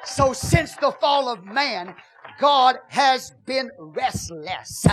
[0.03, 1.95] So since the fall of man,
[2.39, 4.85] God has been restless.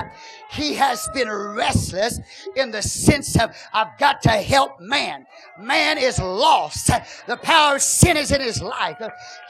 [0.51, 2.21] He has been restless
[2.57, 5.27] in the sense of, I've got to help man.
[5.59, 6.91] Man is lost.
[7.27, 8.97] The power of sin is in his life.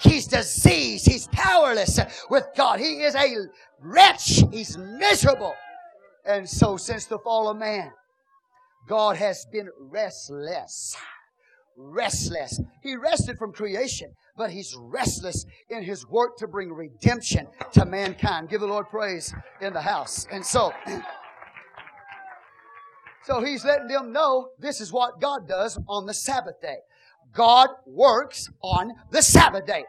[0.01, 1.07] He's diseased.
[1.07, 2.81] He's powerless with God.
[2.81, 3.47] He is a
[3.81, 4.43] wretch.
[4.51, 5.55] He's miserable.
[6.25, 7.93] And so since the fall of man,
[8.89, 10.97] God has been restless.
[11.77, 12.61] Restless.
[12.83, 18.49] He rested from creation but he's restless in his work to bring redemption to mankind.
[18.49, 20.27] Give the Lord praise in the house.
[20.31, 20.73] And so,
[23.25, 26.79] so he's letting them know this is what God does on the Sabbath day.
[27.33, 29.85] God works on the Sabbath day.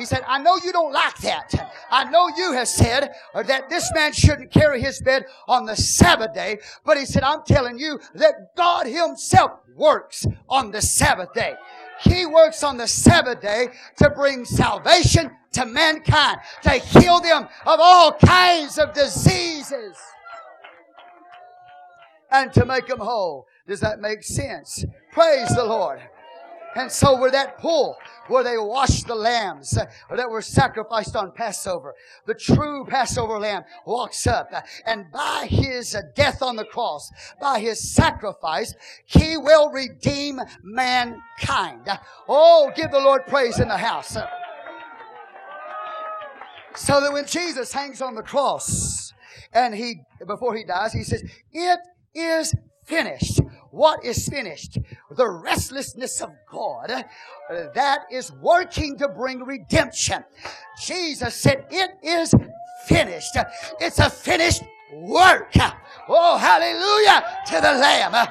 [0.00, 1.52] He said, I know you don't like that.
[1.90, 5.76] I know you have said uh, that this man shouldn't carry his bed on the
[5.76, 11.34] Sabbath day, but he said, I'm telling you that God himself works on the Sabbath
[11.34, 11.52] day.
[12.00, 17.78] He works on the Sabbath day to bring salvation to mankind, to heal them of
[17.78, 19.98] all kinds of diseases,
[22.30, 23.46] and to make them whole.
[23.68, 24.82] Does that make sense?
[25.12, 26.00] Praise the Lord.
[26.76, 27.96] And so where that pool,
[28.28, 31.94] where they washed the lambs that were sacrificed on Passover,
[32.26, 34.52] the true Passover lamb walks up
[34.86, 37.10] and by his death on the cross,
[37.40, 41.88] by his sacrifice, he will redeem mankind.
[42.28, 44.16] Oh, give the Lord praise in the house.
[46.76, 49.12] So that when Jesus hangs on the cross
[49.52, 51.80] and he, before he dies, he says, it
[52.14, 52.54] is
[52.84, 53.40] finished.
[53.70, 54.78] What is finished?
[55.10, 57.02] The restlessness of God uh,
[57.74, 60.24] that is working to bring redemption.
[60.82, 62.34] Jesus said, It is
[62.86, 63.36] finished.
[63.80, 64.62] It's a finished
[64.92, 65.52] work.
[66.08, 68.28] Oh, hallelujah to the Lamb.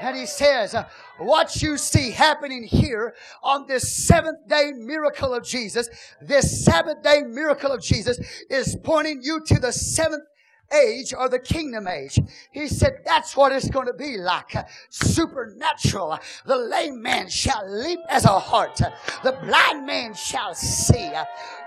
[0.00, 0.74] And he says,
[1.18, 5.88] what you see happening here on this seventh day miracle of Jesus,
[6.20, 8.18] this Sabbath day miracle of Jesus
[8.50, 10.24] is pointing you to the seventh
[10.72, 12.18] age or the kingdom age.
[12.52, 14.54] He said that's what it's going to be like.
[14.90, 16.18] Supernatural.
[16.46, 18.80] The lame man shall leap as a hart.
[19.22, 21.12] The blind man shall see.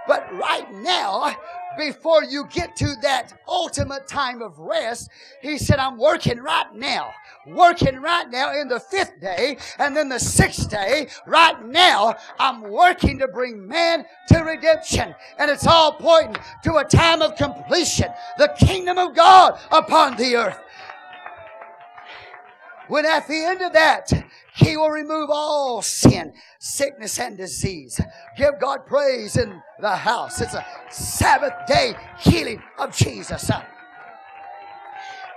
[0.07, 1.35] But right now,
[1.77, 5.09] before you get to that ultimate time of rest,
[5.41, 7.11] he said, I'm working right now.
[7.45, 11.07] Working right now in the fifth day and then the sixth day.
[11.25, 15.15] Right now, I'm working to bring man to redemption.
[15.39, 18.09] And it's all pointing to a time of completion.
[18.37, 20.59] The kingdom of God upon the earth.
[22.87, 24.11] When at the end of that,
[24.55, 27.99] He will remove all sin, sickness, and disease.
[28.37, 30.41] Give God praise in the house.
[30.41, 33.51] It's a Sabbath day healing of Jesus.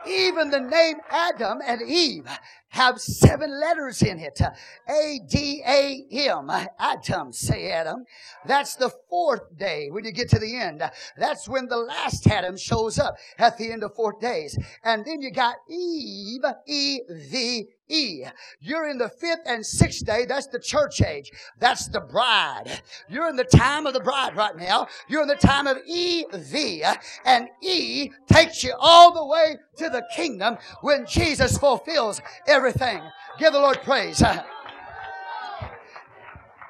[0.07, 2.27] Even the name Adam and Eve
[2.71, 4.41] have seven letters in it.
[4.89, 6.51] A D A M.
[6.79, 8.05] Adam, say Adam.
[8.47, 10.83] That's the fourth day when you get to the end.
[11.17, 14.59] That's when the last Adam shows up at the end of four days.
[14.85, 18.25] And then you got Eve, E V E.
[18.61, 20.25] You're in the fifth and sixth day.
[20.25, 21.33] That's the church age.
[21.59, 22.81] That's the bride.
[23.09, 24.87] You're in the time of the bride right now.
[25.09, 26.85] You're in the time of E V.
[27.25, 32.21] And E takes you all the way to the kingdom when Jesus fulfills
[32.61, 33.01] everything.
[33.39, 34.23] Give the Lord praise.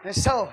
[0.03, 0.51] And so,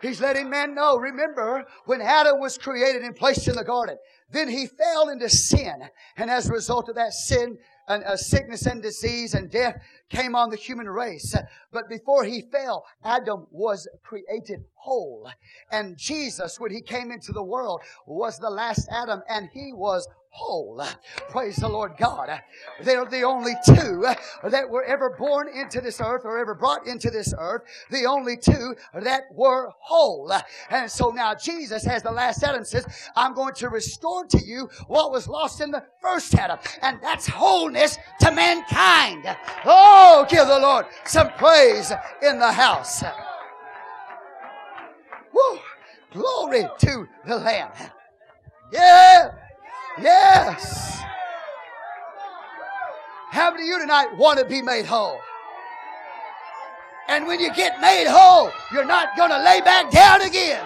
[0.00, 0.96] He's letting man know.
[0.96, 3.96] Remember, when Adam was created and placed in the garden,
[4.30, 5.88] then he fell into sin.
[6.16, 7.58] And as a result of that sin,
[7.88, 9.80] and uh, sickness and disease and death
[10.10, 11.34] came on the human race.
[11.72, 15.30] But before he fell, Adam was created whole.
[15.72, 20.06] And Jesus, when he came into the world, was the last Adam and he was
[20.38, 20.82] whole.
[21.30, 22.30] Praise the Lord God.
[22.82, 24.06] They're the only two
[24.44, 27.62] that were ever born into this earth or ever brought into this earth.
[27.90, 30.32] The only two that were whole.
[30.70, 32.86] And so now Jesus has the last Adam says,
[33.16, 36.58] I'm going to restore to you what was lost in the first Adam.
[36.82, 39.24] And that's wholeness to mankind.
[39.64, 43.02] Oh, give the Lord some praise in the house.
[45.32, 45.58] Woo!
[46.12, 47.72] Glory to the Lamb.
[48.72, 49.47] Yeah.
[50.00, 51.00] Yes.
[53.30, 55.18] How many of you tonight want to be made whole?
[57.08, 60.64] And when you get made whole, you're not going to lay back down again.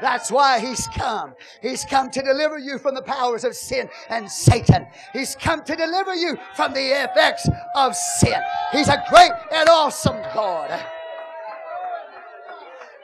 [0.00, 1.34] That's why he's come.
[1.62, 4.86] He's come to deliver you from the powers of sin and Satan.
[5.12, 8.40] He's come to deliver you from the effects of sin.
[8.72, 10.78] He's a great and awesome God.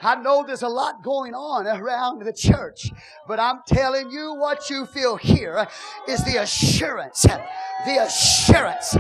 [0.03, 2.91] I know there's a lot going on around the church,
[3.29, 5.67] but I'm telling you what you feel here
[6.09, 7.23] is the assurance.
[7.23, 8.97] The assurance.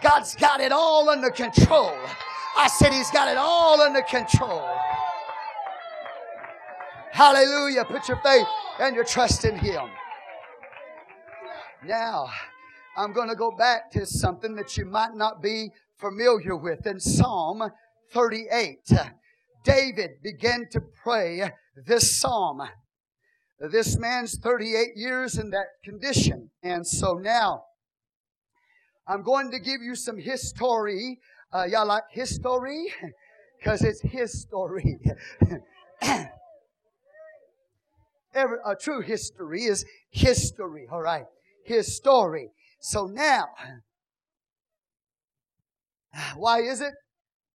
[0.00, 1.92] God's got it all under control.
[2.56, 4.64] I said He's got it all under control.
[7.10, 7.84] Hallelujah.
[7.84, 8.46] Put your faith
[8.78, 9.88] and your trust in Him.
[11.84, 12.28] Now,
[12.96, 17.00] I'm going to go back to something that you might not be familiar with in
[17.00, 17.70] Psalm
[18.14, 18.78] 38.
[19.64, 21.50] David began to pray
[21.86, 22.62] this psalm.
[23.58, 26.50] This man's 38 years in that condition.
[26.62, 27.64] And so now,
[29.06, 31.18] I'm going to give you some history.
[31.52, 32.86] Uh, y'all like history?
[33.58, 34.98] Because it's his story.
[38.34, 41.24] Every, a true history is history, all right?
[41.64, 42.50] His story.
[42.80, 43.46] So now,
[46.36, 46.94] Why is it?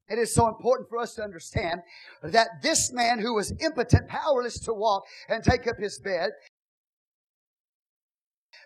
[0.08, 1.82] It is so important for us to understand
[2.22, 6.30] that this man who was impotent, powerless to walk and take up his bed,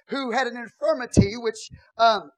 [0.06, 2.30] who had an infirmity which um,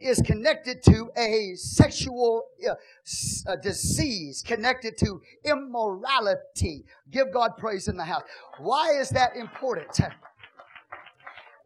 [0.00, 6.84] is connected to a sexual uh, disease, connected to immorality.
[7.10, 8.22] Give God praise in the house.
[8.58, 9.98] Why is that important?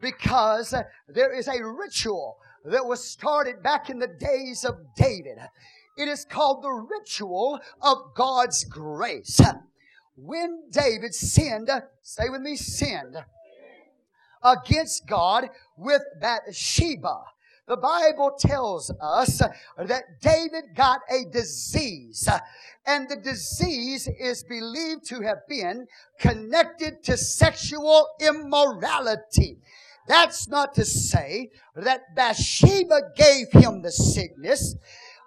[0.01, 0.75] Because
[1.07, 5.39] there is a ritual that was started back in the days of David.
[5.97, 9.41] It is called the ritual of God's grace.
[10.17, 11.71] When David sinned,
[12.03, 13.17] say with me, sinned
[14.43, 17.25] against God with Bathsheba.
[17.69, 19.41] The Bible tells us
[19.79, 22.29] that David got a disease,
[22.85, 25.87] and the disease is believed to have been
[26.19, 29.59] connected to sexual immorality.
[30.09, 34.75] That's not to say that Bathsheba gave him the sickness.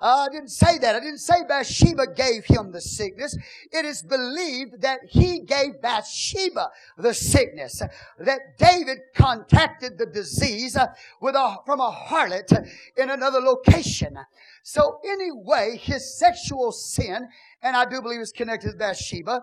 [0.06, 0.96] Uh, I didn't say that.
[0.96, 3.36] I didn't say Bathsheba gave him the sickness.
[3.72, 7.82] It is believed that he gave Bathsheba the sickness.
[8.20, 10.90] That David contacted the disease uh,
[11.22, 12.52] with a, from a harlot
[12.96, 14.16] in another location.
[14.62, 17.28] So anyway, his sexual sin,
[17.64, 19.42] and I do believe it's connected to Bathsheba,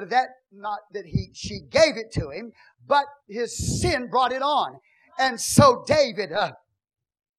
[0.00, 2.52] that not that he, she gave it to him,
[2.86, 4.78] but his sin brought it on.
[5.18, 6.52] And so David, uh,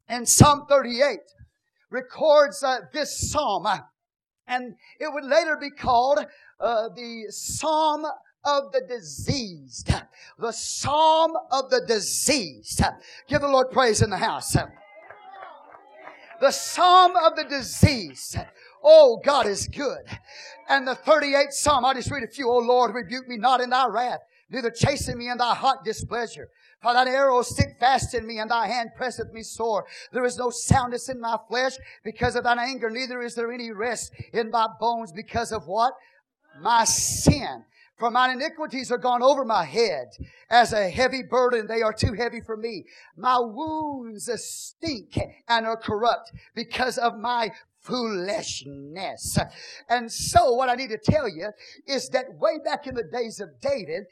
[0.09, 1.19] in Psalm 38,
[1.89, 3.67] records uh, this psalm.
[4.47, 6.19] And it would later be called
[6.59, 8.05] uh, the Psalm
[8.45, 9.91] of the diseased.
[10.37, 12.81] The Psalm of the diseased.
[13.27, 14.55] Give the Lord praise in the house.
[16.41, 18.37] The Psalm of the diseased.
[18.83, 20.05] Oh, God is good.
[20.69, 22.49] And the 38th Psalm, I'll just read a few.
[22.49, 24.19] Oh Lord, rebuke me not in thy wrath,
[24.49, 26.49] neither chasten me in thy hot displeasure.
[26.81, 29.85] For thine arrows stick fast in me, and thy hand presseth me sore.
[30.11, 31.73] There is no soundness in my flesh
[32.03, 35.93] because of thine anger, neither is there any rest in my bones because of what?
[36.61, 37.65] My sin.
[37.97, 40.09] For mine iniquities are gone over my head
[40.49, 41.65] as a heavy burden.
[41.65, 42.83] They are too heavy for me.
[43.15, 45.17] My wounds stink
[45.47, 49.37] and are corrupt because of my foolishness.
[49.87, 51.51] And so what I need to tell you
[51.87, 54.03] is that way back in the days of David,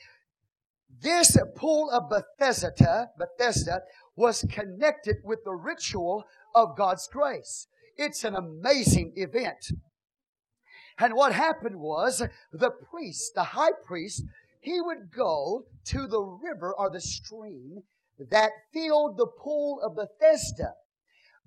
[1.04, 3.82] this pool of Bethesda, Bethesda
[4.16, 6.24] was connected with the ritual
[6.56, 7.68] of God's grace.
[7.98, 9.72] It's an amazing event.
[10.98, 14.24] And what happened was the priest, the high priest,
[14.62, 17.84] he would go to the river or the stream
[18.30, 20.74] that filled the pool of Bethesda.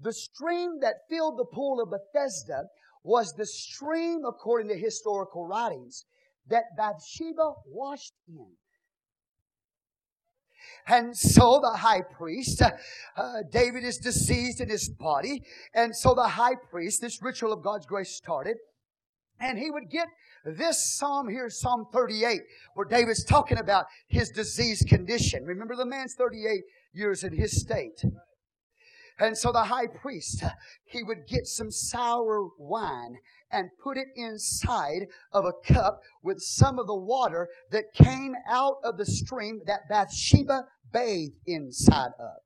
[0.01, 2.65] The stream that filled the pool of Bethesda
[3.03, 6.05] was the stream, according to historical writings,
[6.49, 8.49] that Bathsheba washed in.
[10.87, 15.43] And so the high priest, uh, David is diseased in his body.
[15.75, 18.57] And so the high priest, this ritual of God's grace started.
[19.41, 20.09] And he would get
[20.45, 22.41] this psalm here, Psalm 38,
[22.75, 25.45] where David's talking about his diseased condition.
[25.45, 26.63] Remember, the man's 38
[26.93, 28.03] years in his state.
[29.19, 30.45] And so the high priest,
[30.85, 33.17] he would get some sour wine
[33.51, 38.77] and put it inside of a cup with some of the water that came out
[38.83, 42.37] of the stream that Bathsheba bathed inside of.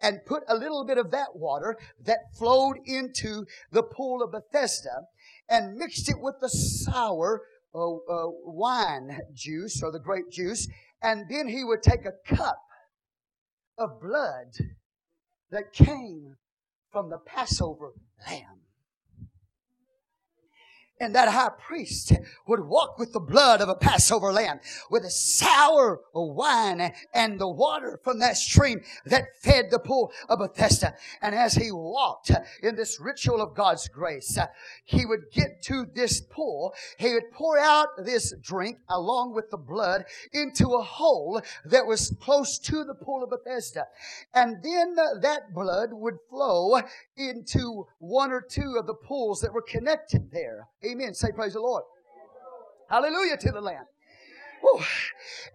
[0.00, 5.02] And put a little bit of that water that flowed into the pool of Bethesda
[5.48, 7.42] and mixed it with the sour
[7.74, 10.68] uh, uh, wine juice or the grape juice.
[11.02, 12.58] And then he would take a cup
[13.76, 14.54] of blood
[15.50, 16.36] that came
[16.90, 17.92] from the Passover
[18.26, 18.62] lamb
[21.00, 22.12] and that high priest
[22.46, 27.48] would walk with the blood of a Passover lamb, with the sour wine and the
[27.48, 30.94] water from that stream that fed the pool of Bethesda.
[31.22, 32.30] And as he walked
[32.62, 34.38] in this ritual of God's grace,
[34.84, 36.74] he would get to this pool.
[36.98, 42.14] He would pour out this drink along with the blood into a hole that was
[42.20, 43.86] close to the pool of Bethesda.
[44.34, 46.80] And then that blood would flow
[47.18, 50.68] into one or two of the pools that were connected there.
[50.84, 51.14] Amen.
[51.14, 51.84] Say praise the Lord.
[52.88, 53.84] Hallelujah to the Lamb.
[54.62, 54.80] Whew.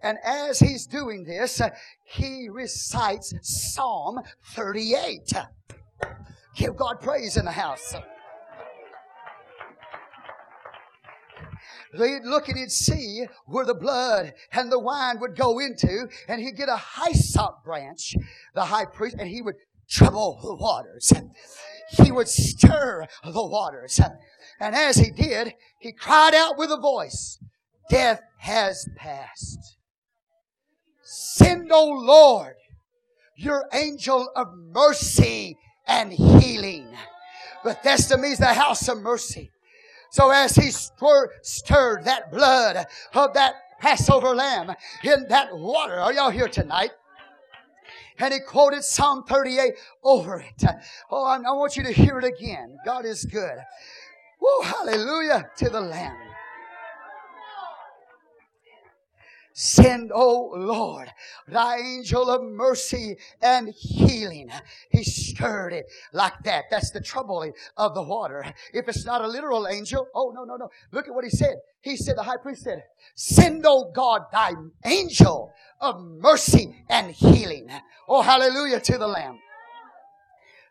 [0.02, 1.60] And as he's doing this,
[2.04, 4.20] he recites Psalm
[4.54, 5.32] 38.
[6.54, 7.94] Give God praise in the house.
[11.92, 16.40] They'd look and he'd see where the blood and the wine would go into, and
[16.40, 18.16] he'd get a hyssop branch,
[18.54, 19.54] the high priest, and he would
[19.88, 21.12] trouble the waters.
[21.90, 24.00] He would stir the waters.
[24.60, 27.38] And as he did, he cried out with a voice,
[27.90, 29.76] Death has passed.
[31.02, 32.54] Send, O Lord,
[33.36, 36.88] your angel of mercy and healing.
[37.62, 39.50] Bethesda means the house of mercy.
[40.12, 44.72] So as he stir, stirred that blood of that Passover lamb
[45.02, 46.90] in that water, are y'all here tonight?
[48.18, 50.64] And he quoted Psalm 38 over it.
[51.10, 52.76] Oh, I, want you to hear it again.
[52.84, 53.58] God is good.
[54.40, 56.33] Woo, hallelujah to the Lamb.
[59.56, 61.08] Send, O oh Lord,
[61.46, 64.50] thy angel of mercy and healing.
[64.90, 66.64] He stirred it like that.
[66.72, 68.44] That's the trouble of the water.
[68.72, 70.70] If it's not a literal angel, oh no, no, no.
[70.90, 71.54] Look at what he said.
[71.82, 72.82] He said, the high priest said,
[73.14, 77.70] send, O God, thy angel of mercy and healing.
[78.08, 79.38] Oh, hallelujah to the Lamb.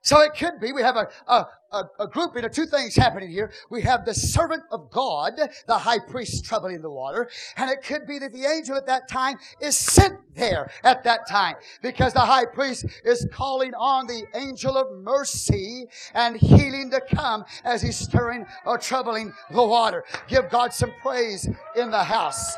[0.02, 3.30] So it could be we have a, a, a, a grouping of two things happening
[3.30, 3.52] here.
[3.70, 5.34] We have the servant of God,
[5.68, 9.08] the high priest troubling the water, and it could be that the angel at that
[9.08, 14.24] time is sent there at that time because the high priest is calling on the
[14.36, 20.04] angel of mercy and healing to come as he's stirring or troubling the water.
[20.28, 22.56] Give God some praise in the house.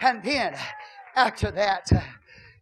[0.00, 0.56] And then
[1.14, 1.88] after that,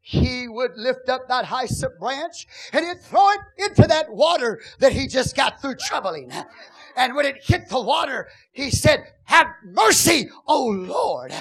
[0.01, 4.93] he would lift up that hyssop branch and he'd throw it into that water that
[4.93, 6.33] he just got through troubling.
[6.97, 11.33] And when it hit the water, he said, have mercy, O Lord.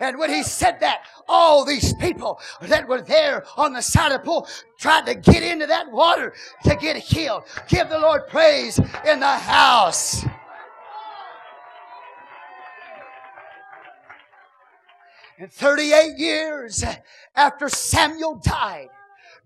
[0.00, 4.20] And when he said that, all these people that were there on the side of
[4.20, 4.48] the pool
[4.78, 6.32] tried to get into that water
[6.64, 7.44] to get healed.
[7.68, 10.24] Give the Lord praise in the house.
[15.38, 16.84] And 38 years
[17.36, 18.88] after Samuel died,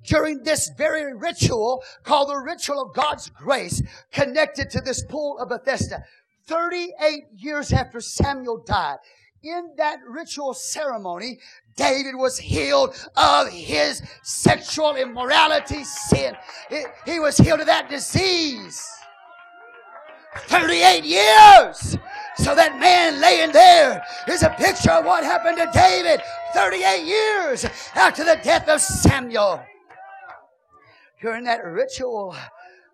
[0.05, 5.51] during this very ritual called the ritual of God's grace, connected to this pool of
[5.51, 6.05] Bethesda,
[6.47, 8.99] 38 years after Samuel died,
[9.43, 11.39] in that ritual ceremony,
[11.77, 16.35] David was healed of his sexual immorality sin.
[17.05, 18.89] he was healed of that disease.
[20.37, 21.99] 38 years.
[22.37, 26.21] So that man laying there is a picture of what happened to David
[26.55, 27.65] 38 years
[27.95, 29.63] after the death of Samuel.
[31.21, 32.35] During that ritual,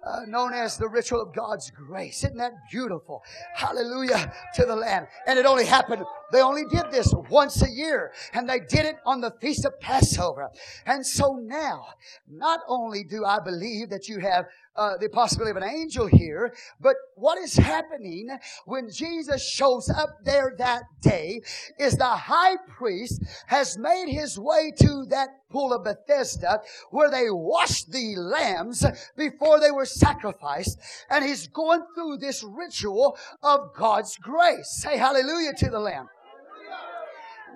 [0.05, 2.25] uh, known as the ritual of God's grace.
[2.25, 3.23] Isn't that beautiful?
[3.55, 5.07] Hallelujah to the Lamb.
[5.27, 8.97] And it only happened, they only did this once a year, and they did it
[9.05, 10.51] on the Feast of Passover.
[10.87, 11.87] And so now,
[12.29, 14.47] not only do I believe that you have
[14.79, 18.29] uh, the possibility of an angel here, but what is happening
[18.65, 21.41] when Jesus shows up there that day
[21.79, 26.61] is the high priest has made his way to that pool of Bethesda
[26.91, 28.85] where they washed the lambs
[29.17, 30.79] before they were sacrificed,
[31.11, 34.69] and he's going through this ritual of God's grace.
[34.71, 36.09] Say hallelujah to the Lamb.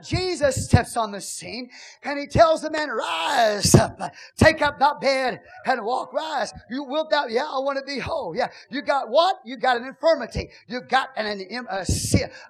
[0.02, 1.70] Jesus steps on the scene
[2.02, 4.00] and he tells the man, rise up,
[4.36, 6.52] take up that bed and walk, rise.
[6.70, 7.26] You wilt thou?
[7.26, 8.36] Yeah, I want to be whole.
[8.36, 8.48] Yeah.
[8.70, 9.36] You got what?
[9.44, 10.50] You got an infirmity.
[10.66, 11.84] You got an, an a,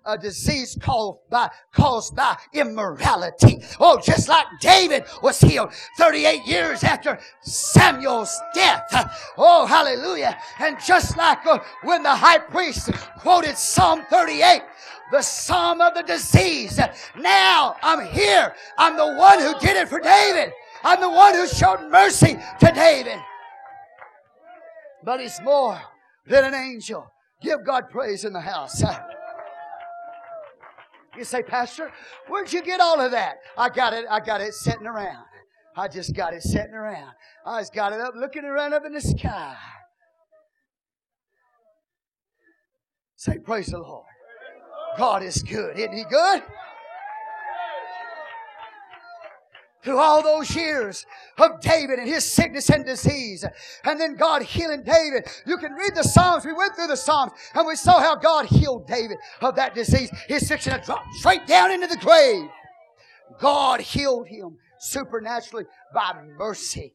[0.04, 3.62] a disease called by, caused by immorality.
[3.78, 9.32] Oh, just like David was healed 38 years after Samuel's death.
[9.36, 10.38] Oh, hallelujah.
[10.58, 14.62] And just like uh, when the high priest quoted Psalm 38,
[15.12, 16.80] the psalm of the disease.
[17.16, 18.54] Now I'm here.
[18.78, 20.52] I'm the one who did it for David.
[20.82, 23.18] I'm the one who showed mercy to David.
[25.04, 25.80] But he's more
[26.26, 27.06] than an angel.
[27.40, 28.82] Give God praise in the house.
[31.16, 31.92] You say, Pastor,
[32.28, 33.36] where'd you get all of that?
[33.58, 35.26] I got it, I got it sitting around.
[35.76, 37.12] I just got it sitting around.
[37.44, 39.56] I just got it up looking around up in the sky.
[43.16, 44.06] Say, praise the Lord.
[44.96, 45.78] God is good.
[45.78, 46.42] Isn't He good?
[49.82, 51.04] Through all those years
[51.38, 53.44] of David and his sickness and disease,
[53.84, 55.26] and then God healing David.
[55.44, 56.44] You can read the Psalms.
[56.44, 60.08] We went through the Psalms and we saw how God healed David of that disease.
[60.28, 62.48] His sickness dropped straight down into the grave.
[63.40, 66.94] God healed him supernaturally by mercy.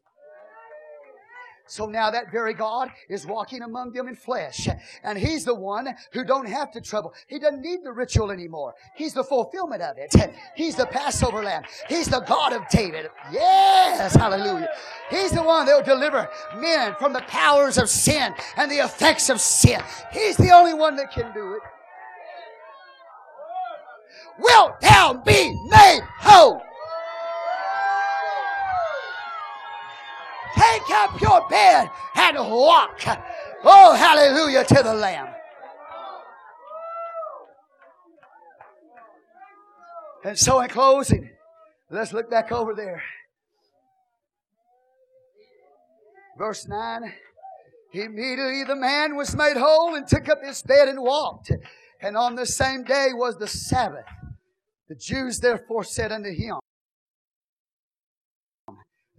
[1.68, 4.68] So now that very God is walking among them in flesh.
[5.04, 7.14] And He's the one who don't have to trouble.
[7.28, 8.74] He doesn't need the ritual anymore.
[8.96, 10.14] He's the fulfillment of it.
[10.56, 11.64] He's the Passover lamb.
[11.90, 13.10] He's the God of David.
[13.32, 14.70] Yes, hallelujah.
[15.10, 19.30] He's the one that will deliver men from the powers of sin and the effects
[19.30, 19.82] of sin.
[20.12, 21.62] He's the only one that can do it.
[24.40, 26.62] Wilt thou be made whole?
[30.58, 33.02] Take up your bed and walk.
[33.64, 35.34] Oh, hallelujah to the Lamb.
[40.24, 41.30] And so, in closing,
[41.90, 43.02] let's look back over there.
[46.38, 47.14] Verse 9.
[47.94, 51.52] Immediately the man was made whole and took up his bed and walked.
[52.02, 54.06] And on the same day was the Sabbath.
[54.88, 56.58] The Jews therefore said unto him,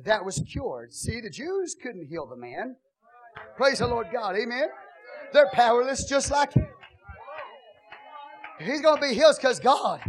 [0.04, 0.92] that was cured.
[0.92, 2.76] See, the Jews couldn't heal the man.
[3.56, 4.36] Praise the Lord God.
[4.36, 4.68] Amen.
[5.32, 6.66] They're powerless just like him.
[8.60, 10.00] He's going to be healed because God,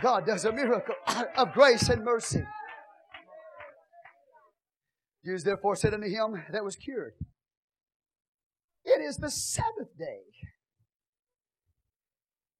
[0.00, 0.94] God does a miracle
[1.36, 2.44] of grace and mercy.
[5.24, 7.14] Jews therefore said unto him that was cured,
[8.84, 10.20] It is the Sabbath day.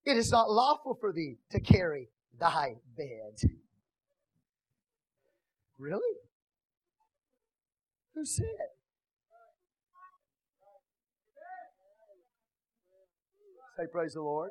[0.05, 2.09] It is not lawful for thee to carry
[2.39, 3.51] thy bed.
[5.79, 6.26] Really?
[8.17, 8.47] Who said?
[13.77, 14.51] Say, praise the Lord.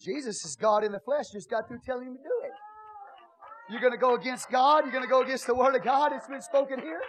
[0.00, 1.26] Jesus is God in the flesh.
[1.30, 2.52] Just got through telling him to do it.
[3.70, 4.84] You're going to go against God.
[4.84, 6.12] You're going to go against the Word of God.
[6.14, 7.02] It's been spoken here.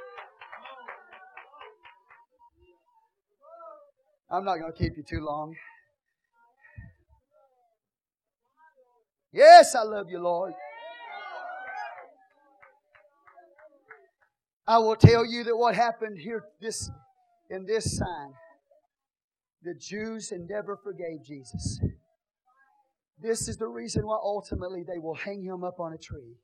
[4.29, 5.55] I'm not going to keep you too long.
[9.31, 10.53] Yes, I love you, Lord.
[14.71, 16.89] I will tell you that what happened here this
[17.49, 18.31] in this sign,
[19.63, 21.81] the Jews never forgave Jesus.
[23.21, 26.37] This is the reason why ultimately they will hang him up on a tree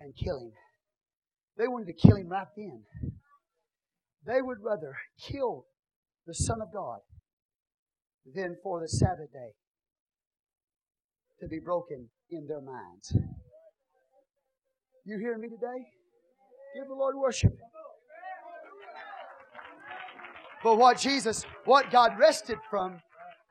[0.00, 0.52] and kill him.
[1.56, 2.82] They wanted to kill him right then.
[4.26, 4.94] They would rather
[5.26, 5.64] kill
[6.26, 6.98] the Son of God
[8.34, 9.54] than for the Sabbath day
[11.40, 13.16] to be broken in their minds.
[15.06, 15.95] You hear me today?
[16.76, 17.56] Give the Lord worship.
[20.62, 23.00] But what Jesus, what God rested from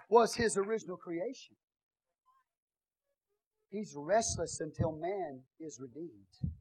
[0.10, 1.56] was His original creation.
[3.70, 6.54] He's restless until man is redeemed.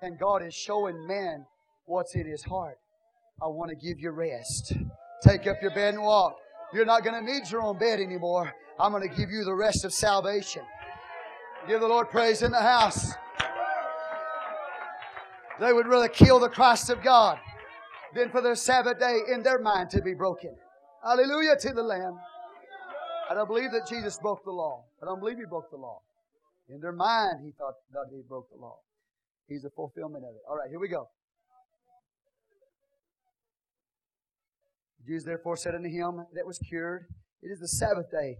[0.00, 1.44] And God is showing man
[1.84, 2.78] what's in his heart.
[3.42, 4.72] I want to give you rest.
[5.22, 6.36] Take up your bed and walk.
[6.72, 8.52] You're not going to need your own bed anymore.
[8.80, 10.62] I'm going to give you the rest of salvation.
[11.68, 13.12] Give the Lord praise in the house.
[15.60, 17.38] They would rather kill the Christ of God
[18.14, 20.56] than for their Sabbath day in their mind to be broken.
[21.04, 22.18] Hallelujah to the Lamb.
[23.30, 24.84] I don't believe that Jesus broke the law.
[25.02, 26.00] I don't believe he broke the law.
[26.68, 28.78] In their mind, he thought that he broke the law.
[29.48, 30.40] He's the fulfillment of it.
[30.48, 31.08] All right, here we go.
[35.00, 37.06] The Jews therefore said unto him that was cured,
[37.42, 38.36] It is the Sabbath day.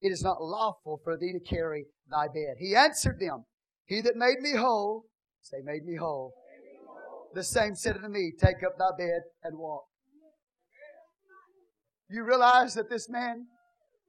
[0.00, 2.56] It is not lawful for thee to carry thy bed.
[2.58, 3.44] He answered them,
[3.84, 5.04] He that made me whole,
[5.42, 6.34] say, made me whole,
[7.34, 9.84] the same said unto me, Take up thy bed and walk.
[12.10, 13.46] You realize that this man,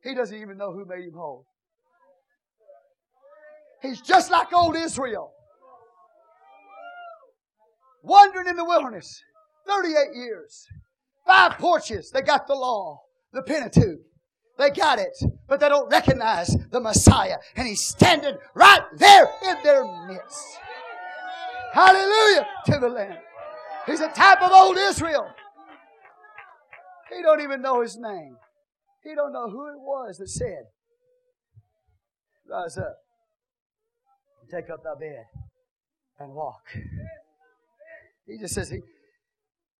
[0.03, 1.45] he doesn't even know who made him whole.
[3.81, 5.31] He's just like old Israel.
[8.03, 9.21] Wandering in the wilderness
[9.67, 10.65] 38 years.
[11.25, 12.11] Five porches.
[12.11, 13.01] They got the law,
[13.33, 13.99] the Pentateuch.
[14.57, 15.17] They got it,
[15.47, 17.37] but they don't recognize the Messiah.
[17.55, 20.59] And he's standing right there in their midst.
[21.79, 23.17] Hallelujah to the Lamb.
[23.85, 25.27] He's a type of old Israel.
[27.15, 28.35] He don't even know his name.
[29.01, 30.63] He don't know who it was that said,
[32.49, 32.97] Rise up
[34.51, 35.25] take up thy bed
[36.19, 36.63] and walk.
[38.25, 38.79] He just says, He,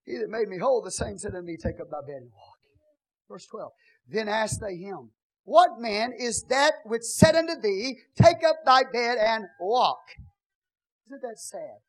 [0.06, 2.32] he that made me whole, the same said unto me, Take up thy bed and
[2.32, 2.58] walk.
[3.30, 3.72] Verse 12.
[4.08, 5.12] Then asked they him,
[5.44, 10.00] What man is that which said unto thee, Take up thy bed and walk?
[11.08, 11.80] Isn't that sad?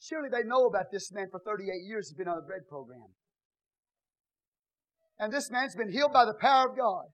[0.00, 3.08] Surely they know about this man for 38 years, he's been on the bread program.
[5.18, 7.06] And this man's been healed by the power of God.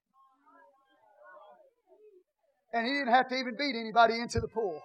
[2.73, 4.79] And he didn't have to even beat anybody into the pool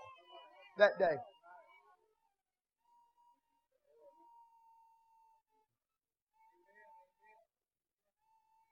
[0.79, 1.17] that day.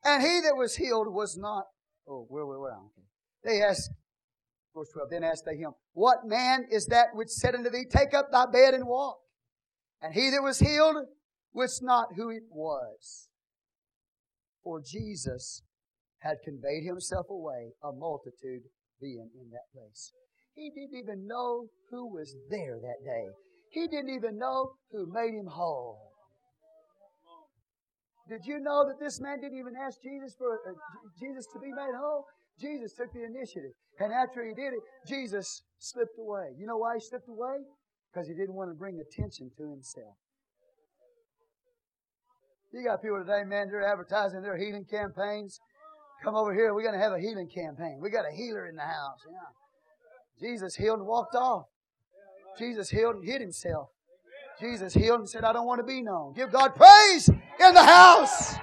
[0.05, 1.65] And he that was healed was not.
[2.09, 2.73] Oh, where, where?
[2.73, 3.07] Okay.
[3.45, 3.91] They asked,
[4.79, 8.15] verse 12, then asked they him, What man is that which said unto thee, Take
[8.15, 9.19] up thy bed and walk?
[10.01, 10.97] And he that was healed
[11.53, 13.29] wist not who it was.
[14.63, 15.63] For Jesus
[16.19, 18.63] had conveyed himself away, a multitude
[19.01, 20.13] being in that place.
[20.55, 23.27] He didn't even know who was there that day.
[23.71, 26.09] He didn't even know who made him whole.
[28.29, 30.75] Did you know that this man didn't even ask Jesus for uh,
[31.19, 32.27] Jesus to be made whole?
[32.61, 33.73] Jesus took the initiative.
[34.01, 36.55] And after he did it, Jesus slipped away.
[36.59, 37.59] You know why he slipped away?
[38.13, 40.15] Because he didn't want to bring attention to himself.
[42.73, 45.59] You got people today, man, they're advertising their healing campaigns.
[46.23, 47.99] Come over here, we're going to have a healing campaign.
[48.01, 49.21] We got a healer in the house.
[49.31, 50.49] Yeah.
[50.49, 51.65] Jesus healed and walked off.
[52.59, 53.89] Jesus healed and hid himself.
[54.61, 56.35] Jesus healed and said, I don't want to be known.
[56.35, 58.55] Give God praise in the house.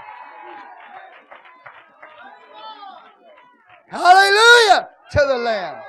[3.88, 4.45] Hallelujah
[5.12, 5.82] to the Lamb.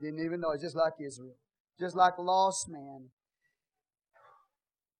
[0.00, 0.50] Didn't even know.
[0.50, 1.36] It's just like Israel.
[1.78, 3.08] Just like a lost man.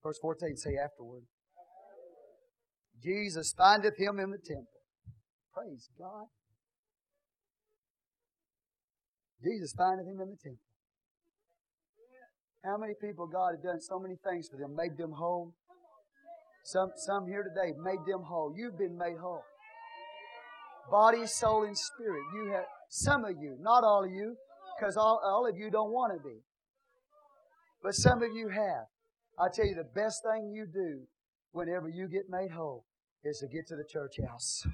[0.03, 1.23] Verse 14 say afterward.
[3.01, 4.79] Jesus findeth him in the temple.
[5.53, 6.27] Praise God.
[9.43, 10.63] Jesus findeth him in the temple.
[12.63, 15.53] How many people God had done so many things for them, made them whole?
[16.63, 18.53] Some, some here today made them whole.
[18.55, 19.43] You've been made whole.
[20.91, 22.21] Body, soul, and spirit.
[22.35, 24.35] You have some of you, not all of you,
[24.77, 26.35] because all, all of you don't want to be.
[27.81, 28.85] But some of you have.
[29.39, 31.01] I tell you, the best thing you do
[31.51, 32.85] whenever you get made whole
[33.23, 34.65] is to get to the church house.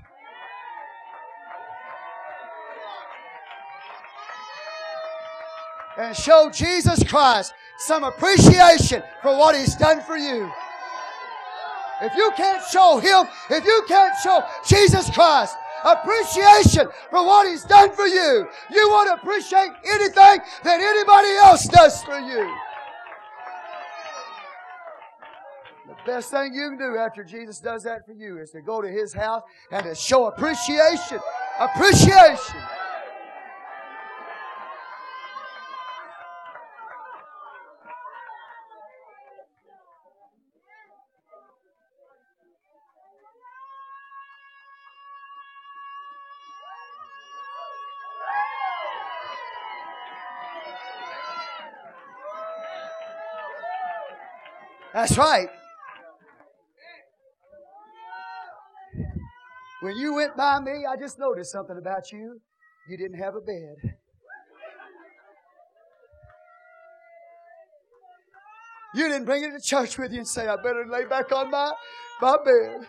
[5.98, 10.50] And show Jesus Christ some appreciation for what He's done for you.
[12.02, 17.64] If you can't show Him, if you can't show Jesus Christ appreciation for what He's
[17.64, 22.54] done for you, you won't appreciate anything that anybody else does for you.
[25.88, 28.82] The best thing you can do after Jesus does that for you is to go
[28.82, 31.20] to His house and to show appreciation.
[31.60, 32.56] Appreciation.
[55.10, 55.50] That's right.
[59.82, 62.40] When you went by me, I just noticed something about you.
[62.88, 63.96] You didn't have a bed.
[68.94, 71.50] You didn't bring it to church with you and say, I better lay back on
[71.50, 71.72] my,
[72.22, 72.88] my bed.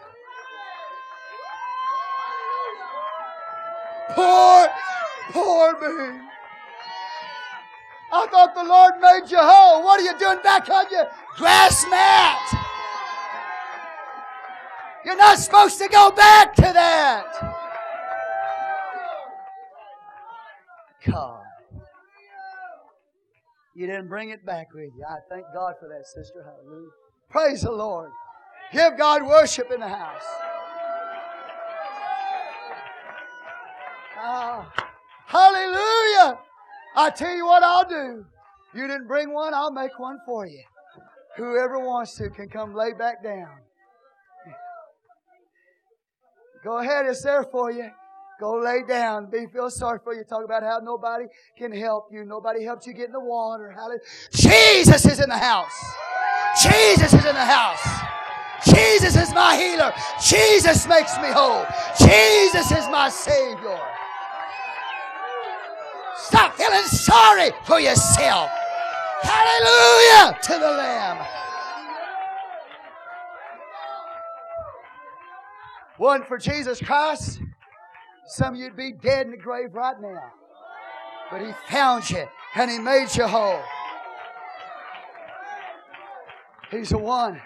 [4.11, 4.69] Poor,
[5.31, 6.21] poor me.
[8.13, 9.85] I thought the Lord made you whole.
[9.85, 11.07] What are you doing back on your
[11.37, 12.39] grass mat?
[15.05, 17.27] You're not supposed to go back to that.
[21.07, 21.43] God.
[23.75, 25.05] You didn't bring it back with you.
[25.09, 26.45] I thank God for that, sister.
[26.45, 26.91] Hallelujah.
[27.31, 28.11] Praise the Lord.
[28.73, 30.27] Give God worship in the house.
[34.23, 34.71] Ah,
[35.27, 36.39] hallelujah.
[36.95, 38.27] I tell you what I'll do.
[38.75, 40.63] You didn't bring one, I'll make one for you.
[41.41, 43.49] Whoever wants to can come lay back down.
[46.63, 47.89] Go ahead, it's there for you.
[48.39, 49.31] Go lay down.
[49.31, 50.23] Be feel sorry for you.
[50.25, 51.25] Talk about how nobody
[51.57, 52.27] can help you.
[52.27, 53.71] Nobody helps you get in the water.
[53.71, 54.01] Hallelujah.
[54.35, 55.73] Jesus is in the house.
[56.63, 57.87] Jesus is in the house.
[58.67, 59.95] Jesus is my healer.
[60.23, 61.65] Jesus makes me whole.
[61.99, 63.81] Jesus is my Savior.
[66.19, 68.51] Stop feeling sorry for yourself.
[69.23, 71.27] Hallelujah to the Lamb.
[75.97, 77.41] One for Jesus Christ.
[78.27, 80.33] Some of you'd be dead in the grave right now.
[81.31, 83.61] But He found you and He made you whole.
[86.71, 87.41] He's the one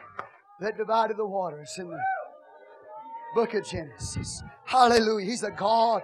[0.61, 2.01] that divided the waters in the
[3.35, 4.43] book of Genesis.
[4.64, 5.27] Hallelujah.
[5.27, 6.03] He's the God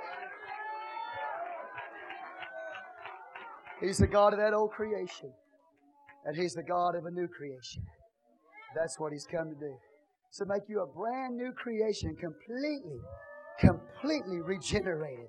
[3.81, 5.33] He's the God of that old creation.
[6.27, 7.83] And He's the God of a new creation.
[8.75, 9.75] That's what He's come to do.
[10.39, 13.01] To make you a brand new creation, completely,
[13.59, 15.27] completely regenerated.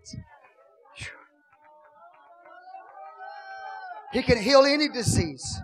[4.14, 5.62] He can heal any disease.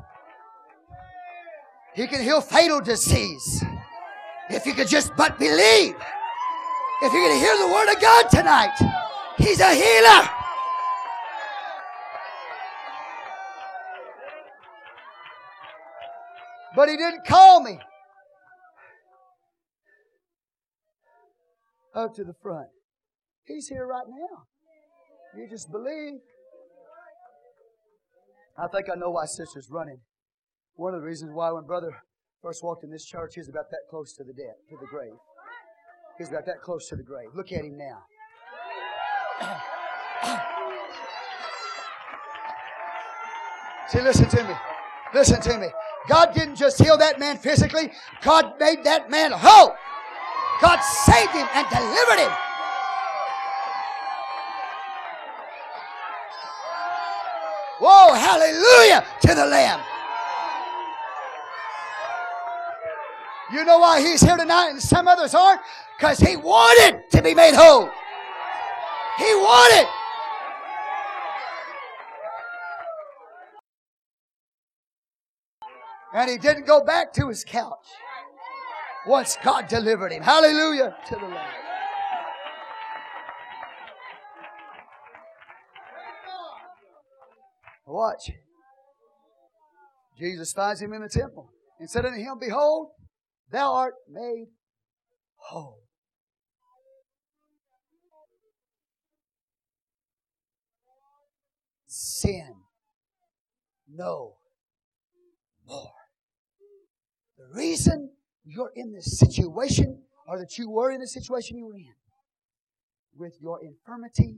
[1.94, 3.64] He can heal fatal disease.
[4.50, 5.96] If you could just but believe.
[7.02, 8.74] If you can hear the word of God tonight,
[9.38, 10.37] He's a healer.
[16.78, 17.80] But he didn't call me
[21.96, 22.68] up to the front.
[23.46, 24.44] He's here right now.
[25.36, 26.20] You just believe.
[28.60, 30.02] I think I know why sister's running.
[30.76, 32.04] One of the reasons why when brother
[32.44, 34.86] first walked in this church, he was about that close to the death, to the
[34.86, 35.14] grave.
[36.20, 37.30] He's about that close to the grave.
[37.34, 38.04] Look at him now.
[43.88, 44.54] See, listen to me.
[45.16, 45.70] Listen to me.
[46.08, 47.92] God didn't just heal that man physically,
[48.22, 49.76] God made that man whole.
[50.62, 52.32] God saved him and delivered him.
[57.80, 59.82] Whoa, hallelujah to the Lamb.
[63.52, 65.62] You know why he's here tonight and some others aren't?
[65.98, 67.90] Because he wanted to be made whole.
[69.18, 69.88] He wanted.
[76.14, 77.86] And he didn't go back to his couch
[79.06, 80.24] once God delivered him.
[80.24, 81.42] Hallelujah to the Lord.
[87.86, 88.32] Watch.
[90.20, 92.90] Jesus finds him in the temple and said unto him, Behold,
[93.52, 94.48] thou art made
[95.36, 95.84] whole.
[101.86, 102.54] Sin
[103.88, 104.36] no
[105.66, 105.94] more.
[107.38, 108.12] The reason
[108.44, 111.94] you're in this situation, or that you were in the situation you were in,
[113.16, 114.38] with your infirmity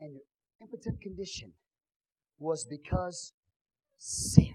[0.00, 0.22] and your
[0.60, 1.52] impotent condition,
[2.38, 3.32] was because
[3.96, 4.54] sin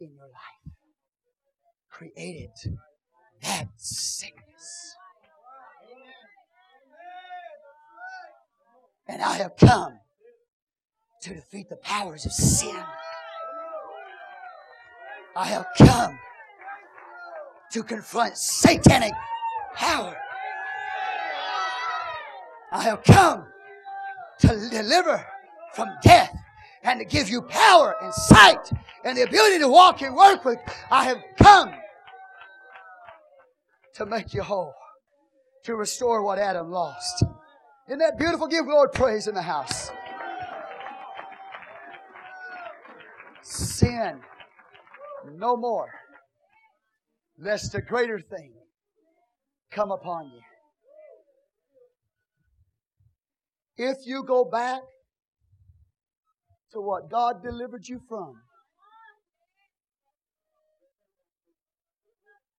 [0.00, 0.74] in your life
[1.90, 2.50] created
[3.42, 4.96] that sickness.
[9.08, 10.00] And I have come
[11.22, 12.82] to defeat the powers of sin.
[15.36, 16.18] I have come
[17.72, 19.12] to confront satanic
[19.74, 20.16] power.
[22.72, 23.46] I have come
[24.40, 25.24] to deliver
[25.74, 26.36] from death
[26.82, 28.70] and to give you power and sight
[29.04, 30.58] and the ability to walk and work with.
[30.90, 31.72] I have come
[33.94, 34.74] to make you whole,
[35.64, 37.24] to restore what Adam lost.
[37.88, 38.46] Isn't that beautiful?
[38.46, 39.90] Give Lord praise in the house.
[43.42, 44.20] Sin
[45.34, 45.88] no more,
[47.38, 48.52] lest a greater thing
[49.70, 50.40] come upon you.
[53.78, 54.80] If you go back
[56.72, 58.40] to what God delivered you from,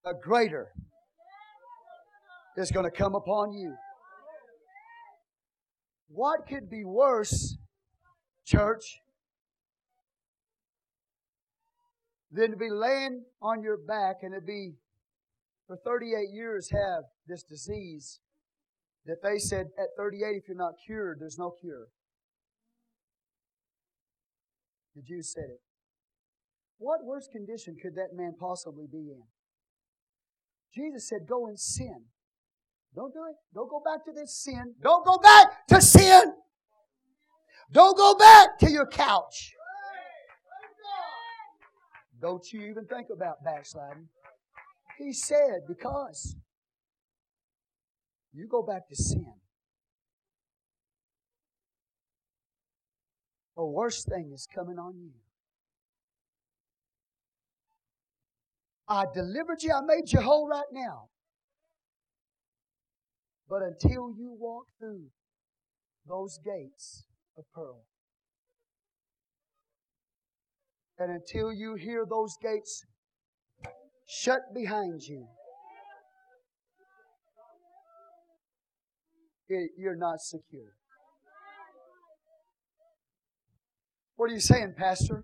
[0.05, 0.67] a greater
[2.55, 3.75] is going to come upon you.
[6.09, 7.57] What could be worse,
[8.45, 9.01] church,
[12.37, 14.73] than to be laying on your back and to be
[15.65, 18.19] for 38 years have this disease
[19.05, 21.87] that they said at 38 if you're not cured there's no cure.
[24.95, 25.61] The jews said it.
[26.77, 29.23] What worse condition could that man possibly be in?
[30.73, 32.03] Jesus said go and sin.
[32.95, 33.35] Don't do it.
[33.53, 34.75] Don't go back to this sin.
[34.81, 36.33] Don't go back to sin.
[37.71, 39.56] Don't go back to your couch
[42.21, 44.07] don't you even think about backsliding.
[44.97, 46.35] He said, because
[48.33, 49.33] you go back to sin.
[53.57, 55.11] A worse thing is coming on you.
[58.87, 61.09] I delivered you, I made you whole right now.
[63.49, 65.05] But until you walk through
[66.07, 67.05] those gates
[67.37, 67.85] of pearl,
[70.99, 72.83] And until you hear those gates
[74.07, 75.27] shut behind you,
[79.77, 80.73] you're not secure.
[84.15, 85.23] What are you saying, Pastor?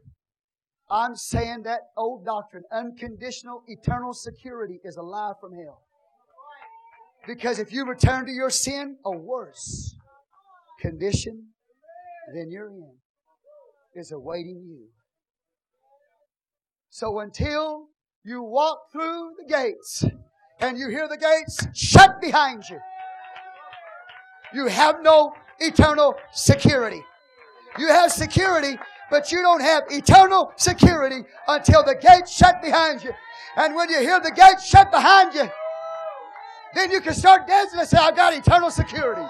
[0.89, 5.82] I'm saying that old doctrine, unconditional eternal security, is a lie from hell.
[7.26, 9.95] Because if you return to your sin, a worse
[10.80, 11.47] condition
[12.36, 12.91] than you're in
[13.95, 14.88] is awaiting you.
[16.96, 17.88] So until
[18.24, 20.06] you walk through the gates
[20.60, 22.80] and you hear the gates shut behind you,
[24.54, 27.04] you have no eternal security.
[27.80, 28.78] You have security,
[29.10, 33.10] but you don't have eternal security until the gates shut behind you.
[33.56, 35.50] And when you hear the gates shut behind you,
[36.76, 39.26] then you can start dancing and say, I've got eternal security.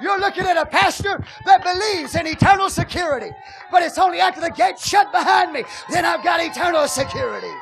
[0.00, 3.30] You're looking at a pastor that believes in eternal security.
[3.70, 7.52] But it's only after the gate shut behind me, then I've got eternal security.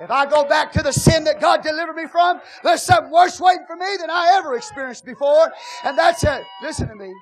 [0.00, 3.40] If I go back to the sin that God delivered me from, there's something worse
[3.40, 5.52] waiting for me than I ever experienced before.
[5.84, 7.12] And that's a, listen to me,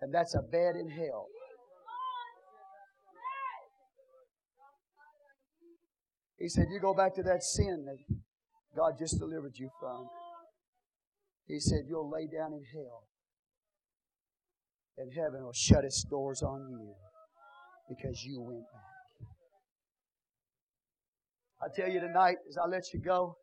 [0.00, 1.26] and that's a bed in hell.
[6.38, 8.16] He said, You go back to that sin that
[8.76, 10.08] God just delivered you from.
[11.46, 13.04] He said, You'll lay down in hell,
[14.96, 16.94] and heaven will shut its doors on you
[17.88, 19.28] because you went back.
[21.62, 23.36] I tell you tonight, as I let you go,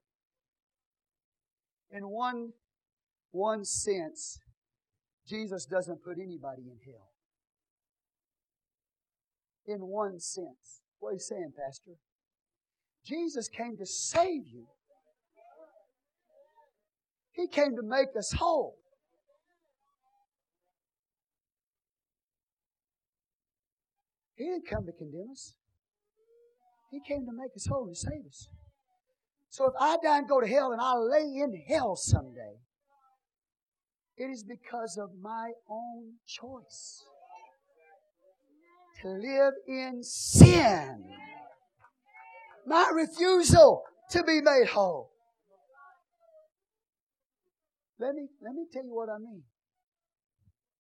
[1.92, 2.50] in one,
[3.32, 4.40] one sense,
[5.28, 7.10] Jesus doesn't put anybody in hell.
[9.68, 10.82] In one sense.
[11.00, 11.92] What are you saying, Pastor?
[13.06, 14.68] Jesus came to save you.
[17.32, 18.76] He came to make us whole.
[24.36, 25.54] He didn't come to condemn us.
[26.92, 28.48] He came to make us whole and save us.
[29.50, 32.58] So if I die and go to hell and I lay in hell someday,
[34.18, 37.04] it is because of my own choice
[39.02, 41.04] to live in sin.
[42.66, 45.11] My refusal to be made whole.
[48.02, 49.44] Let me, let me tell you what I mean.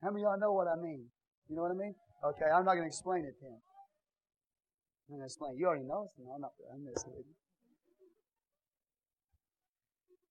[0.01, 1.05] How many of y'all know what I mean?
[1.47, 1.93] You know what I mean?
[2.26, 3.61] Okay, I'm not going to explain it then.
[5.05, 5.53] I'm going to explain.
[5.55, 6.09] You already know.
[6.17, 6.51] No, I'm not.
[6.74, 7.38] I'm misleading.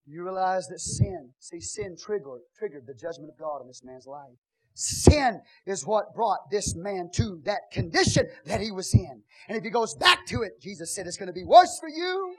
[0.06, 4.06] You realize that sin, see, sin triggered, triggered the judgment of God in this man's
[4.06, 4.34] life.
[4.74, 9.22] Sin is what brought this man to that condition that he was in.
[9.46, 11.88] And if he goes back to it, Jesus said it's going to be worse for
[11.88, 12.34] you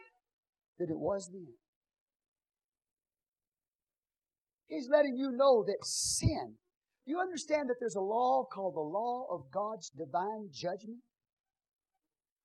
[0.77, 1.47] than it was then.
[4.71, 6.55] He's letting you know that sin
[7.05, 10.99] you understand that there's a law called the law of God's divine judgment?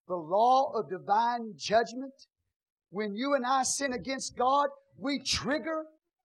[0.09, 2.15] The law of divine judgment.
[2.91, 4.69] When you and I sin against God,
[4.99, 5.85] we trigger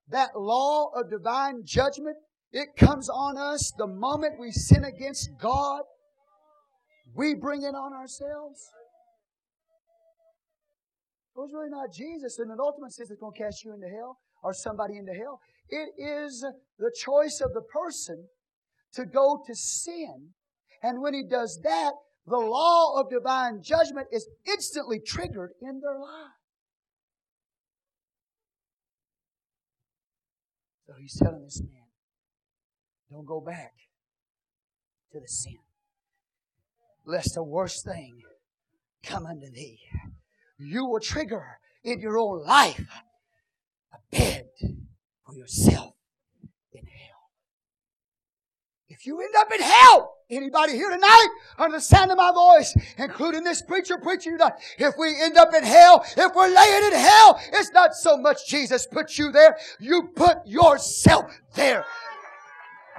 [0.09, 2.17] that law of divine judgment.
[2.51, 5.81] It comes on us the moment we sin against God.
[7.13, 8.69] We bring it on ourselves.
[11.35, 13.87] It was really not Jesus in an ultimate sense that's going to cast you into
[13.87, 15.39] hell or somebody into hell.
[15.71, 16.45] It is
[16.77, 18.27] the choice of the person
[18.93, 20.31] to go to sin.
[20.83, 21.93] And when he does that,
[22.27, 26.35] the law of divine judgment is instantly triggered in their life.
[30.85, 31.87] So he's telling this man,
[33.09, 33.71] don't go back
[35.13, 35.57] to the sin,
[37.05, 38.21] lest the worst thing
[39.03, 39.79] come unto thee.
[40.57, 42.85] You will trigger in your own life
[43.93, 44.49] a bed
[45.35, 45.95] yourself
[46.73, 47.29] in hell.
[48.89, 51.27] If you end up in hell, anybody here tonight,
[51.57, 55.53] under the sound of my voice, including this preacher preaching tonight, if we end up
[55.53, 59.57] in hell, if we're laying in hell, it's not so much Jesus put you there,
[59.79, 61.25] you put yourself
[61.55, 61.85] there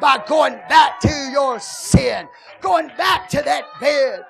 [0.00, 2.26] by going back to your sin,
[2.60, 4.20] going back to that bed,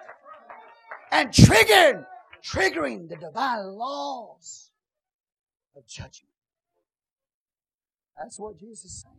[1.10, 2.04] and triggering,
[2.44, 4.70] triggering the divine laws
[5.76, 6.31] of judgment.
[8.18, 9.16] That's what Jesus is saying.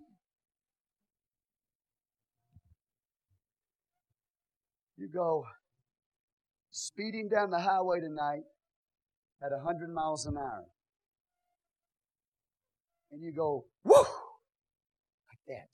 [4.98, 5.46] You go
[6.72, 8.44] speeding down the highway tonight
[9.44, 10.66] at 100 miles an hour.
[13.12, 15.70] And you go, whoo, like that.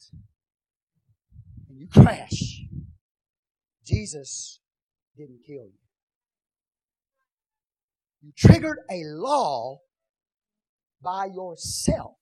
[1.69, 2.63] And you crash.
[3.85, 4.59] Jesus
[5.15, 5.79] didn't kill you.
[8.21, 9.79] You triggered a law
[11.01, 12.18] by yourself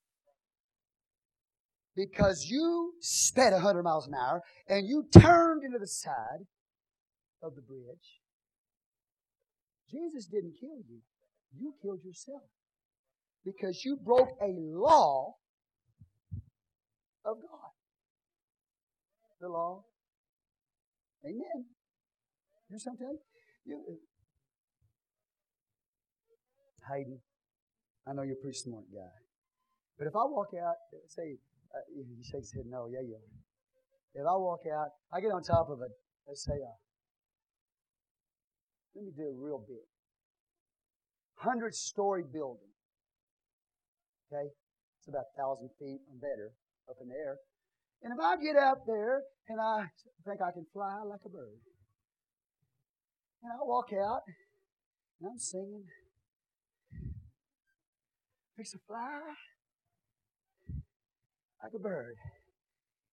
[1.98, 6.46] because you sped 100 miles an hour and you turned into the side
[7.42, 8.20] of the bridge.
[9.90, 11.00] Jesus didn't kill you.
[11.58, 12.42] You killed yourself
[13.44, 15.34] because you broke a law
[17.24, 17.70] of God.
[19.40, 19.82] The law.
[21.24, 21.64] Amen.
[22.68, 23.18] Here's something I'm
[23.64, 23.82] you.
[23.88, 23.98] you
[26.88, 27.18] Hayden,
[28.06, 29.10] I know you're a pretty smart guy.
[29.98, 30.74] But if I walk out,
[31.08, 31.38] say,
[31.74, 33.20] uh, he shakes his head, no, yeah, yeah.
[34.14, 35.92] If I walk out, I get on top of it,
[36.26, 36.78] let's say, uh,
[38.94, 39.86] let me do it real big.
[41.36, 42.72] Hundred story building.
[44.26, 44.48] Okay?
[44.98, 46.52] It's about a thousand feet and better
[46.88, 47.36] up in the air.
[48.02, 49.86] And if I get out there and I
[50.26, 51.60] think I can fly like a bird,
[53.42, 54.22] and I walk out
[55.20, 55.84] and I'm singing,
[58.56, 59.20] fix a fly
[61.62, 62.14] like a bird.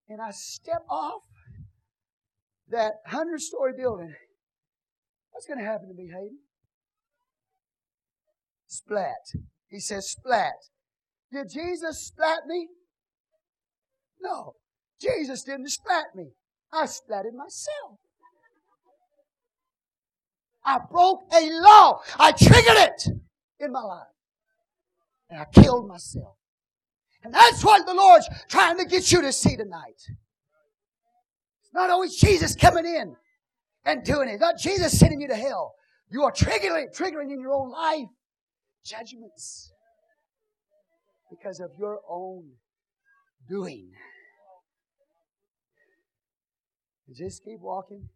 [0.08, 1.22] And I step off
[2.68, 4.14] that hundred story building.
[5.30, 6.38] What's going to happen to me, Hayden?
[8.66, 9.42] Splat.
[9.68, 10.54] He says, splat.
[11.32, 12.68] Did Jesus splat me?
[14.20, 14.54] No.
[15.00, 16.30] Jesus didn't splat me.
[16.72, 17.98] I splatted myself.
[20.64, 22.00] I broke a law.
[22.18, 23.08] I triggered it
[23.60, 24.06] in my life.
[25.28, 26.35] And I killed myself.
[27.26, 29.98] And that's what the Lord's trying to get you to see tonight.
[29.98, 33.16] It's not always Jesus coming in
[33.84, 34.34] and doing it.
[34.34, 35.74] It's Not Jesus sending you to hell.
[36.08, 38.06] You are triggering, triggering in your own life
[38.84, 39.72] judgments
[41.28, 42.44] because of your own
[43.48, 43.90] doing.
[47.12, 48.08] Just keep walking.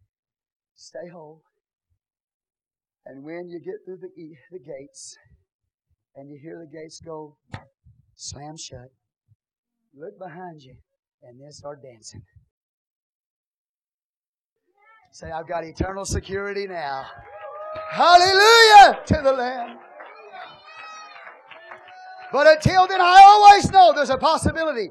[0.73, 1.41] Stay whole.
[3.05, 4.07] And when you get through the,
[4.51, 5.17] the gates
[6.15, 7.35] and you hear the gates go
[8.15, 8.87] slam shut,
[9.95, 10.75] look behind you
[11.23, 12.21] and then start dancing.
[15.11, 17.05] Say, I've got eternal security now.
[17.89, 19.77] Hallelujah to the Lamb.
[22.31, 24.89] But until then, I always know there's a possibility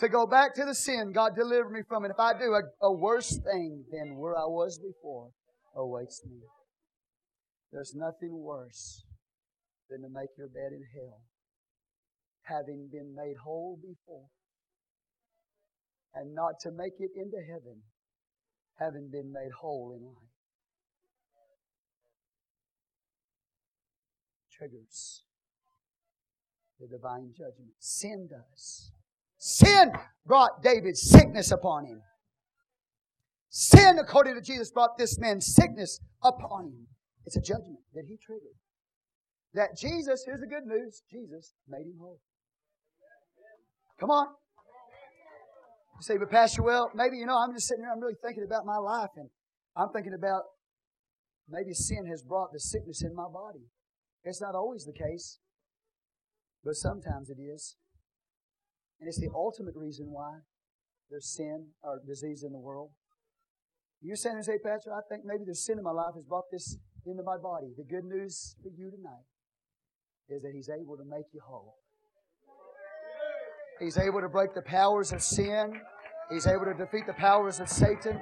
[0.00, 2.04] to go back to the sin God delivered me from.
[2.04, 5.30] And if I do, a, a worse thing than where I was before
[5.76, 6.38] awaits me.
[7.70, 9.04] There's nothing worse
[9.88, 11.20] than to make your bed in hell,
[12.42, 14.26] having been made whole before,
[16.14, 17.82] and not to make it into heaven,
[18.78, 20.16] having been made whole in life.
[24.52, 25.22] Triggers
[26.80, 27.72] the divine judgment.
[27.78, 28.92] Sin does.
[29.38, 29.92] Sin
[30.26, 32.02] brought David sickness upon him.
[33.50, 36.86] Sin, according to Jesus, brought this man sickness upon him.
[37.26, 38.56] It's a judgment that he triggered.
[39.54, 42.20] That Jesus, here's the good news Jesus made him whole.
[43.98, 44.28] Come on.
[46.00, 48.42] You say, but Pastor, well, maybe, you know, I'm just sitting here, I'm really thinking
[48.42, 49.28] about my life, and
[49.76, 50.44] I'm thinking about
[51.46, 53.68] maybe sin has brought the sickness in my body.
[54.24, 55.40] It's not always the case,
[56.64, 57.76] but sometimes it is.
[58.98, 60.38] And it's the ultimate reason why
[61.10, 62.92] there's sin or disease in the world.
[64.00, 66.78] You're saying, say, Pastor, I think maybe the sin in my life has brought this
[67.04, 67.74] into my body.
[67.76, 69.28] The good news for you tonight
[70.30, 71.79] is that He's able to make you whole.
[73.80, 75.80] He's able to break the powers of sin.
[76.30, 78.20] He's able to defeat the powers of Satan.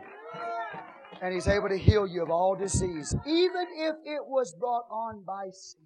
[1.20, 5.24] And He's able to heal you of all disease, even if it was brought on
[5.26, 5.80] by sin.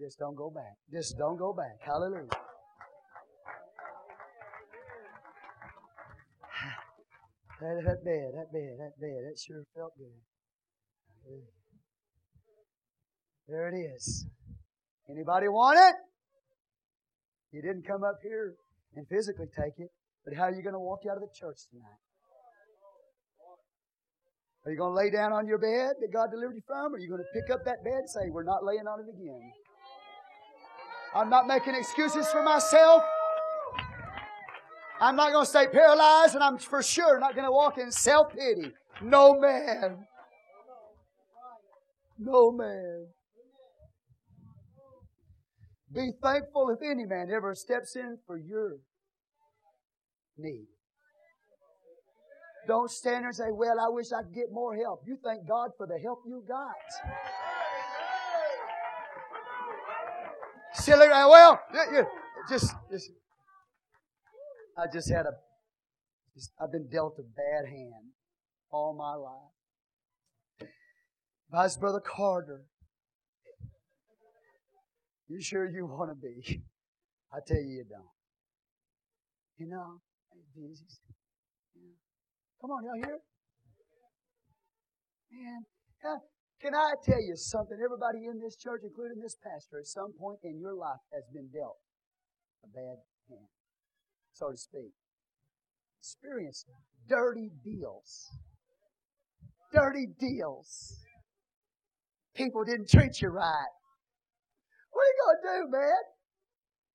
[0.00, 0.76] Just don't go back.
[0.92, 1.78] Just don't go back.
[1.80, 2.28] Hallelujah.
[7.60, 10.14] That, that bed, that bed, that bed, that sure felt good.
[13.48, 14.26] There it is.
[15.10, 15.96] Anybody want it?
[17.52, 18.54] You didn't come up here
[18.94, 19.88] and physically take it,
[20.24, 22.02] but how are you going to walk out of the church tonight?
[24.66, 26.92] Are you going to lay down on your bed that God delivered you from?
[26.92, 29.00] Or are you going to pick up that bed and say, We're not laying on
[29.00, 29.52] it again?
[31.14, 33.02] I'm not making excuses for myself.
[35.00, 37.90] I'm not going to stay paralyzed, and I'm for sure not going to walk in
[37.90, 38.72] self pity.
[39.00, 40.06] No man.
[42.18, 43.06] No man.
[45.94, 48.78] Be thankful if any man ever steps in for your
[50.36, 50.66] need.
[52.66, 55.00] Don't stand there and say, Well, I wish I could get more help.
[55.06, 56.74] You thank God for the help you got.
[60.74, 61.60] Silly, uh, well,
[62.48, 63.10] just, just
[64.76, 65.32] I just had a,
[66.62, 68.12] I've been dealt a bad hand
[68.70, 70.70] all my life.
[71.50, 72.62] Vice Brother Carter,
[75.28, 76.62] you sure you want to be?
[77.32, 78.14] I tell you, you don't.
[79.58, 80.00] You know,
[80.54, 81.00] Jesus.
[82.60, 83.18] Come on, y'all here?
[85.30, 85.62] Man,
[86.60, 87.76] can I tell you something?
[87.76, 91.48] Everybody in this church, including this pastor, at some point in your life has been
[91.52, 91.78] dealt
[92.64, 92.98] a bad
[93.28, 93.48] hand
[94.38, 94.92] so to speak.
[96.00, 96.64] Experience
[97.08, 98.28] dirty deals.
[99.72, 100.96] Dirty deals.
[102.34, 103.72] People didn't treat you right.
[104.98, 106.02] What are you going to do, man?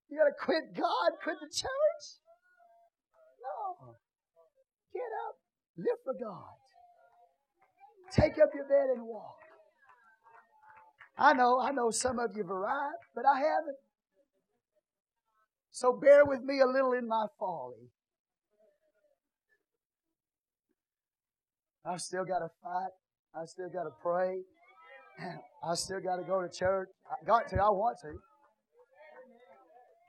[0.09, 2.05] You got to quit God, quit the church?
[3.39, 3.95] No.
[4.91, 5.35] Get up,
[5.77, 6.59] live for God.
[8.11, 9.37] Take up your bed and walk.
[11.17, 13.77] I know, I know some of you have arrived, but I haven't.
[15.71, 17.87] So bear with me a little in my folly.
[21.85, 22.91] I've still got to fight.
[23.33, 24.41] I've still got to pray.
[25.19, 26.89] I still got to go to church.
[27.09, 27.57] I got to.
[27.57, 28.13] I want to.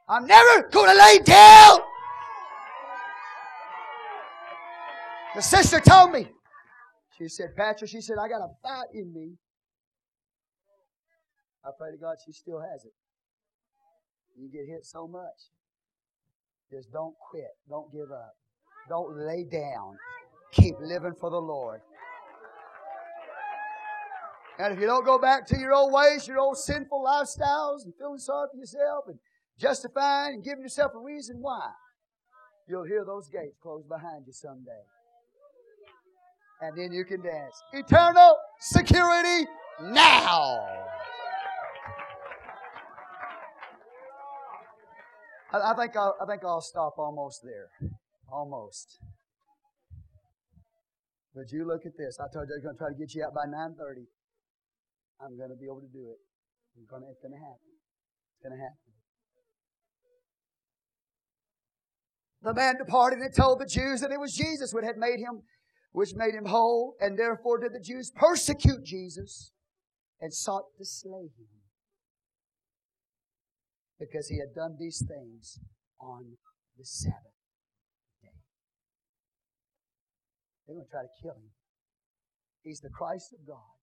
[0.09, 1.79] I'm never going to lay down.
[5.35, 6.29] The sister told me.
[7.19, 9.33] She said, Patrick, she said, I got a fight in me.
[11.65, 12.93] I pray to God she still has it.
[14.37, 15.51] You get hit so much.
[16.71, 17.51] Just don't quit.
[17.69, 18.35] Don't give up.
[18.89, 19.97] Don't lay down.
[20.53, 21.81] Keep living for the Lord.
[24.59, 27.93] And if you don't go back to your old ways, your old sinful lifestyles, and
[27.99, 29.19] feeling sorry for yourself, and
[29.59, 31.71] justifying and giving yourself a reason why,
[32.69, 34.71] you'll hear those gates close behind you someday.
[36.61, 37.61] And then you can dance.
[37.73, 39.47] Eternal security
[39.83, 40.69] now.
[45.53, 47.91] I, think I'll, I think I'll stop almost there.
[48.33, 48.99] Almost.
[51.35, 52.19] But you look at this.
[52.21, 54.07] I told you I was going to try to get you out by 9.30.
[55.21, 56.21] I'm going to be able to do it.
[56.77, 57.71] I'm gonna, it's going to happen.
[58.35, 58.95] It's going to happen.
[62.43, 65.43] The man departed and told the Jews that it was Jesus which had made him,
[65.93, 69.53] which made him whole, and therefore did the Jews persecute Jesus
[70.21, 71.49] and sought to slay him
[73.99, 75.59] because he had done these things
[76.01, 76.37] on
[76.77, 77.17] the Sabbath
[78.23, 78.29] day.
[80.67, 81.51] They're going to try to kill him.
[82.63, 83.75] He's the Christ of God.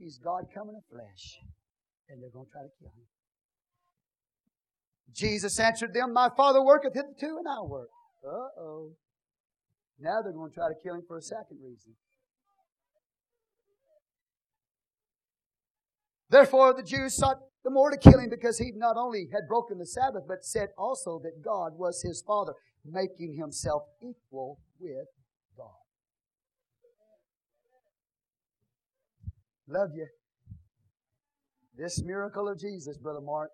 [0.00, 1.38] He's God coming in flesh.
[2.08, 3.06] And they're going to try to kill him.
[5.12, 7.90] Jesus answered them, My Father worketh hitherto, and I work.
[8.24, 8.92] Uh oh.
[10.00, 11.92] Now they're going to try to kill him for a second reason.
[16.30, 19.78] Therefore, the Jews sought the more to kill him because he not only had broken
[19.78, 22.54] the Sabbath, but said also that God was his Father,
[22.84, 25.08] making himself equal with
[25.56, 25.80] God.
[29.70, 30.06] Love you.
[31.78, 33.50] This miracle of Jesus, Brother Mark,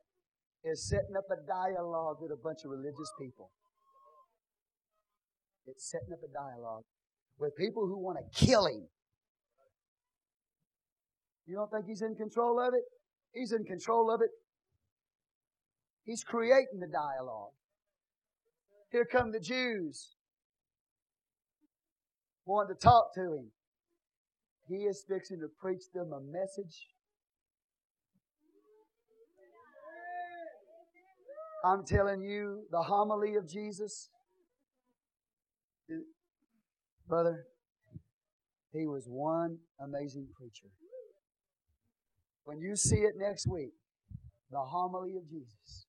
[0.65, 3.51] is setting up a dialogue with a bunch of religious people.
[5.67, 6.85] It's setting up a dialogue
[7.39, 8.89] with people who want to kill him.
[11.47, 12.85] You don't think he's in control of it?
[13.35, 14.31] He's in control of it.
[16.05, 17.53] He's creating the dialogue.
[18.91, 20.15] Here come the Jews
[22.47, 23.51] wanting to talk to him.
[24.69, 26.89] He is fixing to preach them a message.
[31.65, 34.11] I'm telling you, the homily of Jesus,
[37.09, 37.47] brother,
[38.73, 40.69] he was one amazing preacher.
[42.45, 43.73] When you see it next week,
[44.51, 45.87] the homily of Jesus,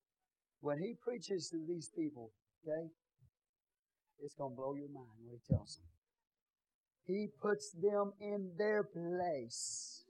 [0.62, 2.32] when he preaches to these people,
[2.66, 2.88] okay,
[4.24, 5.97] it's going to blow your mind when he tells them.
[7.08, 10.04] He puts them in their place.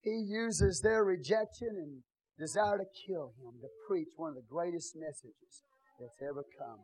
[0.00, 2.02] He uses their rejection and
[2.38, 5.62] desire to kill him to preach one of the greatest messages
[6.00, 6.80] that's ever come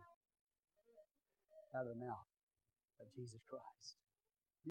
[1.75, 2.29] out of the mouth
[3.01, 3.97] of Jesus Christ.